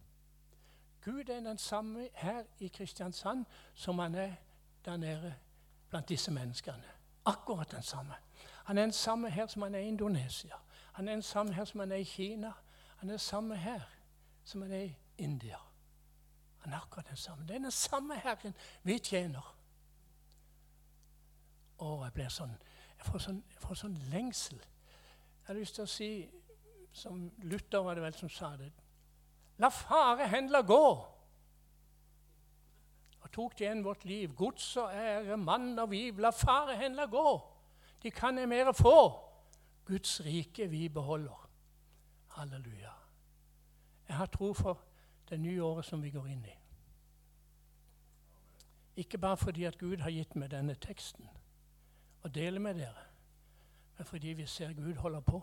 Gud 1.05 1.29
er 1.29 1.41
den 1.41 1.59
samme 1.59 2.09
her 2.15 2.43
i 2.59 2.67
Kristiansand 2.67 3.45
som 3.75 3.99
han 3.99 4.15
er 4.15 4.33
der 4.85 4.97
nede 4.97 5.35
blant 5.89 6.09
disse 6.09 6.31
menneskene. 6.31 6.85
Akkurat 7.25 7.71
den 7.71 7.83
samme. 7.83 8.15
Han 8.65 8.79
er 8.79 8.83
den 8.83 8.93
samme 8.93 9.31
her 9.31 9.47
som 9.47 9.63
han 9.63 9.75
er 9.75 9.79
i 9.79 9.89
Indonesia. 9.89 10.55
Han 10.93 11.09
er 11.09 11.13
den 11.13 11.23
samme 11.23 11.53
her 11.53 11.65
som 11.65 11.81
han 11.81 11.93
er 11.93 11.97
i 11.97 12.03
Kina. 12.03 12.53
Han 13.01 13.09
er 13.09 13.17
det 13.17 13.21
samme 13.21 13.57
her 13.57 13.81
som 14.45 14.63
han 14.63 14.73
er 14.73 14.83
i 14.83 14.97
India. 15.19 15.57
Han 16.59 16.73
er 16.73 16.81
akkurat 16.83 17.09
den 17.09 17.17
samme. 17.17 17.47
Det 17.47 17.55
er 17.57 17.59
den 17.59 17.71
samme 17.71 18.19
Herren 18.21 18.55
vi 18.83 18.99
tjener. 18.99 19.57
Og 21.79 22.05
jeg 22.05 22.33
sånn 22.33 22.53
jeg 23.01 23.09
får 23.09 23.23
sånn, 23.25 23.39
jeg 23.49 23.63
får 23.63 23.79
sånn 23.81 23.97
lengsel. 24.13 24.59
Jeg 24.61 25.47
har 25.49 25.57
lyst 25.57 25.79
til 25.79 25.87
å 25.87 25.89
si, 25.89 26.11
som 26.93 27.23
Luther 27.49 27.81
var 27.87 27.97
det 27.97 28.05
vel 28.05 28.19
som 28.19 28.29
sa 28.29 28.51
det 28.61 28.69
La 29.61 29.71
fare 29.73 30.27
hendla 30.29 30.61
gå. 30.65 30.85
Og 33.21 33.31
tok 33.33 33.57
de 33.57 33.65
igjen 33.65 33.85
vårt 33.85 34.05
liv. 34.09 34.33
Gods 34.37 34.69
og 34.81 34.93
ære, 34.93 35.37
mann 35.41 35.73
og 35.79 35.91
viv, 35.93 36.21
la 36.21 36.31
fare 36.33 36.77
hendla 36.81 37.07
gå. 37.09 37.27
De 38.03 38.13
kan 38.13 38.39
jeg 38.41 38.49
mer 38.49 38.73
få. 38.77 38.97
Guds 39.89 40.21
rike 40.25 40.69
vi 40.69 40.89
beholder. 40.89 41.50
Halleluja. 42.37 42.93
Jeg 44.09 44.17
har 44.17 44.27
tro 44.27 44.53
for 44.53 44.83
det 45.29 45.41
nye 45.41 45.63
året 45.63 45.85
som 45.85 46.03
vi 46.03 46.11
går 46.11 46.27
inn 46.27 46.45
i. 46.45 46.57
Ikke 48.97 49.19
bare 49.19 49.37
fordi 49.37 49.65
at 49.65 49.79
Gud 49.79 50.03
har 50.03 50.11
gitt 50.11 50.35
meg 50.37 50.51
denne 50.51 50.75
teksten 50.75 51.29
og 52.23 52.35
deler 52.35 52.61
med 52.61 52.75
dere, 52.75 53.05
men 53.97 54.07
fordi 54.07 54.35
vi 54.37 54.47
ser 54.47 54.73
Gud 54.73 54.95
holder 54.95 55.21
på 55.21 55.41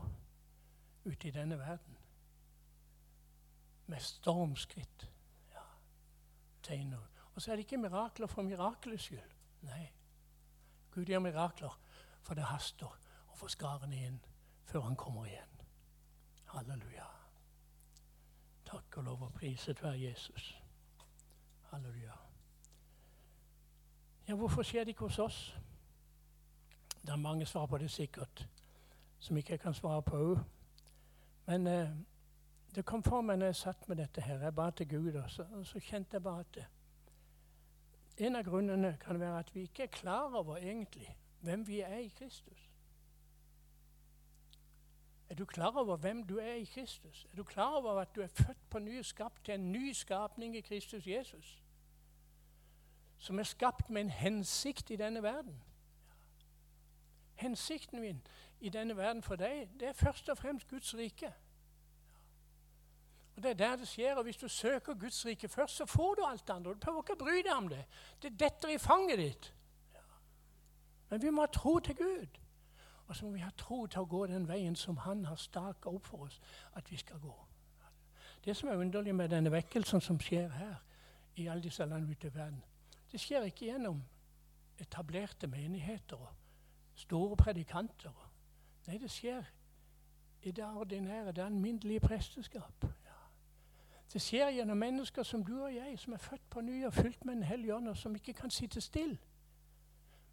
ute 1.06 1.28
i 1.28 1.32
denne 1.32 1.58
verden 1.60 1.97
med 3.88 4.00
stormskritt. 4.00 5.12
Ja, 5.54 5.63
tegner. 6.63 7.08
Og 7.36 7.41
så 7.41 7.52
er 7.52 7.56
det 7.56 7.65
ikke 7.65 7.78
mirakler 7.78 8.28
for 8.28 8.41
mirakelets 8.41 9.04
skyld. 9.04 9.36
Nei. 9.62 9.91
Gud 10.91 11.06
gjør 11.06 11.19
mirakler, 11.19 11.80
for 12.21 12.36
det 12.36 12.43
haster 12.43 12.91
å 13.32 13.36
få 13.38 13.47
skarene 13.47 14.06
inn 14.10 14.19
før 14.67 14.89
han 14.89 14.95
kommer 15.00 15.26
igjen. 15.30 15.56
Halleluja. 16.47 17.05
Takk 18.65 18.97
og 18.97 19.03
lov 19.03 19.21
og 19.21 19.33
priset 19.33 19.83
være 19.83 20.01
Jesus. 20.01 20.62
Halleluja. 21.71 22.12
Ja, 24.27 24.36
hvorfor 24.36 24.63
skjer 24.63 24.83
det 24.83 24.88
ikke 24.88 25.07
hos 25.07 25.19
oss? 25.19 25.57
Det 27.01 27.10
er 27.10 27.15
mange 27.15 27.45
svar 27.45 27.65
på 27.65 27.77
det 27.77 27.91
sikkert, 27.91 28.47
som 29.19 29.38
ikke 29.38 29.51
jeg 29.51 29.60
kan 29.60 29.73
svare 29.73 30.01
på 30.01 30.17
òg. 30.17 30.39
Men 31.45 31.67
eh, 31.67 31.89
det 32.75 32.86
kom 32.86 33.03
for 33.03 33.21
meg 33.21 33.39
når 33.39 33.45
jeg 33.45 33.55
satt 33.55 33.88
med 33.89 33.95
dette 33.95 34.21
her. 34.21 34.43
Jeg 34.43 34.55
ba 34.55 34.69
til 34.69 34.89
Gud, 34.89 35.13
og 35.13 35.29
så, 35.31 35.45
og 35.53 35.65
så 35.65 35.79
kjente 35.79 36.15
jeg 36.15 36.23
bare 36.23 36.39
at 36.39 36.67
en 38.17 38.36
av 38.36 38.43
grunnene 38.43 38.97
kan 38.99 39.19
være 39.19 39.39
at 39.39 39.55
vi 39.55 39.62
ikke 39.62 39.83
er 39.83 39.93
klar 39.93 40.36
over 40.36 40.57
egentlig 40.57 41.15
hvem 41.39 41.67
vi 41.67 41.79
er 41.79 41.97
i 41.97 42.07
Kristus. 42.07 42.66
Er 45.29 45.35
du 45.35 45.45
klar 45.45 45.77
over 45.77 45.97
hvem 45.97 46.27
du 46.27 46.37
er 46.37 46.53
i 46.53 46.63
Kristus? 46.63 47.27
Er 47.31 47.35
du 47.35 47.43
klar 47.43 47.71
over 47.71 48.01
at 48.01 48.15
du 48.15 48.21
er 48.21 48.27
født 48.27 48.69
på 48.69 48.79
ny, 48.79 49.01
skapt 49.01 49.45
til 49.45 49.53
en 49.53 49.71
ny 49.71 49.91
skapning 49.93 50.55
i 50.57 50.61
Kristus 50.61 51.07
Jesus? 51.07 51.63
Som 53.17 53.39
er 53.39 53.43
skapt 53.43 53.89
med 53.89 54.01
en 54.01 54.09
hensikt 54.09 54.89
i 54.89 54.95
denne 54.95 55.23
verden. 55.23 55.63
Hensikten 57.35 57.99
min 57.99 58.21
i 58.59 58.69
denne 58.69 58.97
verden 58.97 59.23
for 59.23 59.35
deg, 59.35 59.69
det 59.79 59.87
er 59.87 59.93
først 59.93 60.29
og 60.29 60.37
fremst 60.37 60.67
Guds 60.67 60.95
rike. 60.95 61.33
Og 63.35 63.43
Det 63.43 63.49
er 63.49 63.53
der 63.53 63.75
det 63.75 63.87
skjer. 63.87 64.15
og 64.15 64.23
Hvis 64.23 64.37
du 64.37 64.47
søker 64.47 64.93
Guds 64.93 65.25
rike 65.25 65.47
først, 65.47 65.75
så 65.75 65.85
får 65.85 66.15
du 66.15 66.23
alt 66.25 66.47
det 66.47 66.53
andre. 66.53 66.73
Du 66.73 66.79
behøver 66.79 67.01
ikke 67.01 67.13
å 67.13 67.25
bry 67.25 67.41
deg 67.45 67.53
om 67.53 67.67
det. 67.69 67.85
Det 68.21 68.39
detter 68.39 68.69
i 68.69 68.77
fanget 68.77 69.17
ditt. 69.17 69.53
Men 71.09 71.21
vi 71.21 71.29
må 71.29 71.41
ha 71.41 71.47
tro 71.47 71.79
til 71.79 71.95
Gud. 71.95 72.39
Og 73.07 73.15
så 73.15 73.25
må 73.25 73.31
vi 73.31 73.39
ha 73.39 73.49
tro 73.57 73.85
til 73.87 74.03
å 74.03 74.09
gå 74.09 74.25
den 74.27 74.47
veien 74.47 74.75
som 74.75 74.97
Han 74.97 75.25
har 75.25 75.35
staka 75.35 75.89
opp 75.89 76.05
for 76.05 76.25
oss 76.27 76.41
at 76.75 76.91
vi 76.91 76.97
skal 76.97 77.19
gå. 77.19 77.35
Det 78.45 78.55
som 78.55 78.69
er 78.69 78.79
underlig 78.79 79.15
med 79.15 79.29
denne 79.29 79.51
vekkelsen 79.51 80.01
som 80.01 80.19
skjer 80.19 80.49
her, 80.49 80.75
i 81.35 81.47
alle 81.47 81.63
disse 81.63 81.85
landene 81.85 82.11
ute 82.11 82.27
i 82.27 82.33
verden, 82.33 82.63
det 83.11 83.19
skjer 83.21 83.43
ikke 83.45 83.65
gjennom 83.65 84.01
etablerte 84.79 85.47
menigheter 85.47 86.17
og 86.17 86.33
store 86.95 87.37
predikanter. 87.37 88.13
Nei, 88.87 88.97
det 88.97 89.11
skjer 89.11 89.45
i 90.41 90.51
det 90.51 90.65
ordinære, 90.65 91.31
det 91.31 91.43
alminnelige 91.45 91.99
presteskap. 91.99 92.83
Ja. 92.83 93.19
Det 94.13 94.21
skjer 94.21 94.49
gjennom 94.49 94.77
mennesker 94.77 95.23
som 95.23 95.43
du 95.45 95.53
og 95.63 95.75
jeg, 95.75 95.99
som 95.99 96.13
er 96.13 96.17
født 96.17 96.49
på 96.49 96.61
ny 96.61 96.85
og 96.85 96.93
fylt 96.93 97.25
med 97.25 97.35
Den 97.35 97.43
hellige 97.43 97.75
ånd, 97.75 97.87
og 97.87 97.97
som 97.97 98.15
ikke 98.15 98.33
kan 98.33 98.49
sitte 98.49 98.81
stille, 98.81 99.17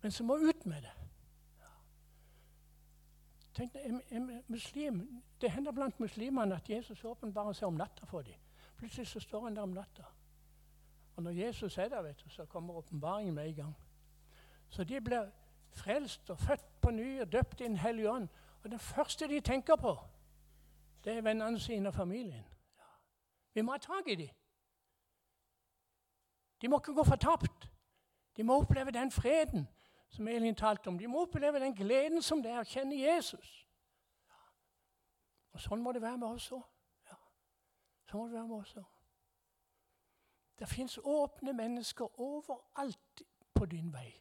men 0.03 0.13
som 0.13 0.27
må 0.27 0.37
ut 0.37 0.67
med 0.67 0.83
det. 0.83 1.04
Tenk, 3.55 3.75
en, 3.75 4.03
en 4.11 4.43
muslim, 4.49 5.23
Det 5.41 5.51
hender 5.51 5.73
blant 5.73 6.01
muslimene 6.01 6.55
at 6.55 6.71
Jesus 6.71 7.05
åpenbarer 7.05 7.53
seg 7.53 7.69
om 7.69 7.75
natta 7.79 8.07
for 8.07 8.23
dem. 8.23 8.35
Plutselig 8.77 9.07
så 9.07 9.21
står 9.21 9.45
han 9.45 9.57
der 9.57 9.63
om 9.63 9.69
natta. 9.69 10.05
Og 11.17 11.23
når 11.23 11.31
Jesus 11.31 11.79
er 11.79 11.89
der, 11.89 12.03
vet 12.03 12.25
du, 12.25 12.29
så 12.29 12.47
kommer 12.47 12.75
åpenbaringen 12.75 13.35
med 13.35 13.49
en 13.49 13.55
gang. 13.55 13.75
Så 14.69 14.85
de 14.85 15.01
blir 15.01 15.31
frelst 15.71 16.31
og 16.31 16.39
født 16.39 16.81
på 16.81 16.91
ny 16.91 17.21
og 17.21 17.33
døpt 17.33 17.61
i 17.61 17.65
Den 17.65 17.77
hellige 17.77 18.11
ånd. 18.11 18.29
Og 18.65 18.71
det 18.71 18.81
første 18.81 19.29
de 19.29 19.41
tenker 19.41 19.77
på, 19.77 19.99
det 21.05 21.13
er 21.13 21.23
vennene 21.23 21.61
sine 21.61 21.89
og 21.89 21.95
familien. 21.95 22.45
Ja. 22.79 22.91
Vi 23.55 23.63
må 23.63 23.73
ha 23.73 23.79
tak 23.79 24.09
i 24.09 24.15
dem. 24.15 24.29
De 26.63 26.69
må 26.69 26.79
ikke 26.79 26.95
gå 26.95 27.05
fortapt. 27.05 27.71
De 28.37 28.43
må 28.43 28.61
oppleve 28.61 28.91
den 28.91 29.11
freden 29.11 29.69
som 30.15 30.29
Elin 30.29 30.55
talte 30.55 30.89
om. 30.89 30.99
De 30.99 31.09
må 31.11 31.25
oppleve 31.27 31.61
den 31.61 31.75
gleden 31.75 32.23
som 32.23 32.43
det 32.43 32.53
er 32.53 32.63
å 32.63 32.69
kjenne 32.69 32.95
Jesus. 32.95 33.49
Ja. 34.31 34.43
Og 35.53 35.65
sånn 35.65 35.83
må 35.83 35.93
det 35.93 36.03
være 36.05 36.21
med 36.23 36.29
oss 36.37 36.51
òg. 36.55 36.63
Ja. 37.11 37.19
Sånn 38.11 38.21
må 38.21 38.29
det 38.29 38.39
være 38.39 38.51
med 38.53 38.61
oss 38.61 38.77
òg. 38.79 38.91
Det 40.59 40.69
fins 40.71 41.01
åpne 41.03 41.53
mennesker 41.53 42.21
overalt 42.23 43.25
på 43.55 43.67
din 43.67 43.91
vei. 43.93 44.13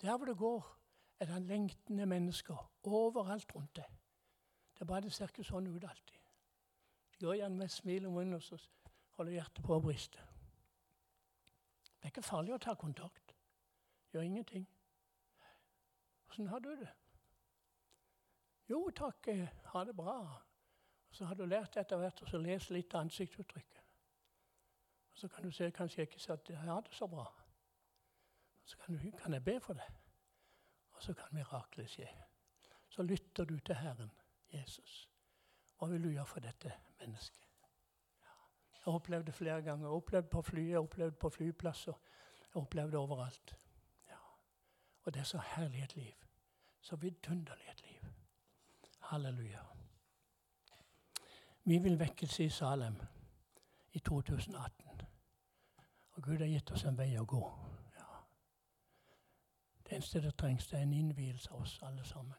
Der 0.00 0.16
hvor 0.16 0.30
det 0.30 0.38
går, 0.38 0.76
er 1.20 1.26
det 1.26 1.42
lengtende 1.42 2.06
mennesker 2.06 2.70
overalt 2.82 3.54
rundt 3.54 3.76
deg. 3.76 3.98
Det 4.74 4.80
er 4.80 4.88
bare 4.88 5.04
det 5.04 5.12
ser 5.12 5.28
ikke 5.28 5.44
sånn 5.44 5.66
ut 5.66 5.84
alltid. 5.84 6.20
Det 7.10 7.26
går 7.26 7.34
igjen 7.34 7.58
med 7.58 7.68
smil 7.68 8.06
om 8.06 8.14
munnen, 8.16 8.38
og 8.38 8.42
så 8.42 8.56
holder 9.18 9.40
hjertet 9.40 9.66
på 9.66 9.74
å 9.74 9.82
briste. 9.84 10.22
Det 11.82 12.06
er 12.06 12.14
ikke 12.14 12.24
farlig 12.24 12.54
å 12.54 12.62
ta 12.62 12.78
kontakt. 12.78 13.34
Gjør 14.14 14.24
ingenting. 14.24 14.70
Åssen 16.30 16.46
har 16.46 16.58
du 16.58 16.70
det? 16.76 16.88
Jo 18.70 18.90
takk, 18.94 19.26
jeg 19.26 19.48
har 19.64 19.84
det 19.84 19.96
bra. 19.96 20.42
Og 21.08 21.14
Så 21.16 21.24
har 21.24 21.34
du 21.34 21.44
lært 21.44 21.76
etter 21.76 21.98
hvert 21.98 22.22
å 22.22 22.38
lese 22.38 22.74
litt 22.74 22.94
ansiktsuttrykket. 22.94 23.80
Og 25.10 25.18
Så 25.18 25.28
kan 25.28 25.44
du 25.44 25.50
se 25.50 25.70
kanskje 25.70 26.00
jeg 26.00 26.08
ikke 26.08 26.20
si 26.22 26.32
at 26.32 26.50
jeg 26.50 26.58
har 26.58 26.80
det 26.86 26.94
så 26.94 27.06
bra. 27.06 27.24
Og 28.62 28.68
Så 28.68 28.78
kan, 28.78 28.94
du, 28.94 29.10
kan 29.18 29.34
jeg 29.34 29.44
be 29.44 29.60
for 29.60 29.74
det, 29.74 29.88
og 30.92 31.02
så 31.02 31.14
kan 31.14 31.34
miraklet 31.34 31.90
skje. 31.90 32.06
Så 32.88 33.02
lytter 33.02 33.44
du 33.44 33.58
til 33.58 33.74
Herren 33.74 34.12
Jesus. 34.52 35.08
Hva 35.78 35.88
vil 35.90 36.02
du 36.02 36.10
gjøre 36.10 36.26
for 36.26 36.40
dette 36.40 36.72
mennesket? 37.00 37.48
Ja. 38.22 38.36
Jeg 38.72 38.82
har 38.84 38.92
opplevd 38.92 39.26
det 39.26 39.34
flere 39.34 39.62
ganger. 39.62 39.86
Jeg 39.86 39.90
har 39.90 39.96
opplevd 39.96 40.30
på 40.30 40.42
fly, 40.42 40.68
jeg 40.68 40.78
har 40.78 40.86
opplevd 40.86 41.18
på 41.18 41.28
flyplasser. 41.28 41.98
Jeg 42.40 42.52
har 42.52 42.60
opplevd 42.60 42.92
det 42.92 42.98
overalt. 42.98 43.56
Og 45.04 45.14
det 45.14 45.20
er 45.20 45.24
så 45.24 45.38
herlig 45.38 45.82
et 45.82 45.96
liv. 45.96 46.19
Så 46.80 46.96
vidunderlig 46.96 47.68
et 47.70 47.82
liv. 47.82 48.12
Halleluja. 48.98 49.62
Vi 51.64 51.78
vil 51.78 51.98
vekkelse 51.98 52.44
i 52.44 52.48
Salem 52.48 52.96
i 53.92 53.98
2018. 53.98 55.00
Og 56.10 56.22
Gud 56.22 56.38
har 56.38 56.46
gitt 56.46 56.70
oss 56.70 56.84
en 56.84 56.98
vei 56.98 57.12
å 57.18 57.24
gå. 57.24 57.42
Ja. 57.96 58.06
Det 59.84 59.96
eneste 59.96 60.22
det 60.22 60.34
trengs, 60.36 60.66
det 60.66 60.78
er 60.78 60.82
en 60.82 60.92
innvielse 60.92 61.50
av 61.50 61.62
oss 61.62 61.78
alle 61.82 62.04
sammen. 62.04 62.38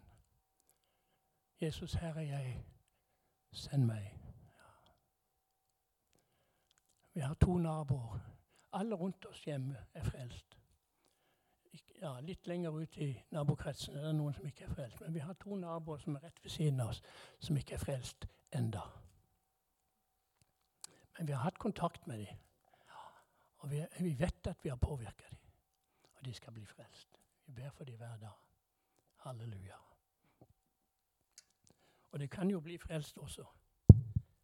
Jesus, 1.62 1.94
her 1.94 2.18
er 2.18 2.22
jeg. 2.22 2.66
Send 3.52 3.86
meg. 3.86 4.18
Ja. 4.48 4.72
Vi 7.14 7.20
har 7.20 7.34
to 7.34 7.58
naboer. 7.58 8.20
Alle 8.74 8.96
rundt 8.96 9.26
oss 9.26 9.44
hjemme 9.46 9.86
er 9.94 10.04
frelst 10.04 10.61
ja, 12.02 12.20
litt 12.20 12.48
lenger 12.48 12.82
ut 12.82 12.98
i 12.98 13.12
nabokretsen 13.32 13.98
er 13.98 14.08
det 14.08 14.16
noen 14.18 14.34
som 14.34 14.46
ikke 14.50 14.66
er 14.66 14.74
frelst. 14.74 15.02
Men 15.04 15.14
vi 15.14 15.22
har 15.24 15.38
to 15.40 15.56
naboer 15.56 16.02
som 16.02 16.18
er 16.18 16.26
rett 16.26 16.40
ved 16.44 16.54
siden 16.54 16.82
av 16.82 16.94
oss, 16.94 17.02
som 17.40 17.58
ikke 17.58 17.78
er 17.78 17.84
frelst 17.84 18.26
enda. 18.58 18.82
Men 21.18 21.28
vi 21.30 21.36
har 21.36 21.46
hatt 21.46 21.62
kontakt 21.62 22.08
med 22.10 22.26
dem. 22.26 22.48
Og 23.62 23.70
vi, 23.70 23.84
vi 24.00 24.16
vet 24.18 24.48
at 24.50 24.64
vi 24.64 24.70
har 24.74 24.82
påvirka 24.82 25.30
dem. 25.30 25.38
Og 26.18 26.26
de 26.26 26.34
skal 26.34 26.54
bli 26.54 26.66
frelst. 26.66 27.20
Vi 27.46 27.54
ber 27.54 27.70
for 27.70 27.86
dem 27.86 27.98
hver 27.98 28.18
dag. 28.18 28.38
Halleluja. 29.22 29.78
Og 32.12 32.20
de 32.20 32.28
kan 32.28 32.50
jo 32.50 32.60
bli 32.60 32.78
frelst 32.78 33.18
også, 33.18 33.46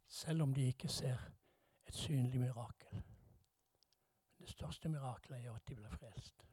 selv 0.06 0.42
om 0.42 0.54
de 0.54 0.66
ikke 0.70 0.88
ser 0.88 1.18
et 1.86 1.94
synlig 1.94 2.40
mirakel. 2.40 3.02
Men 4.38 4.46
det 4.46 4.50
største 4.50 4.88
mirakelet 4.88 5.44
er 5.44 5.52
at 5.52 5.68
de 5.68 5.76
blir 5.76 5.90
frelst. 5.90 6.46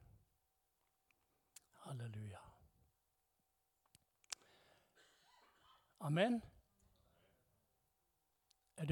Halleluja. 1.86 2.40
Amen. 6.00 6.42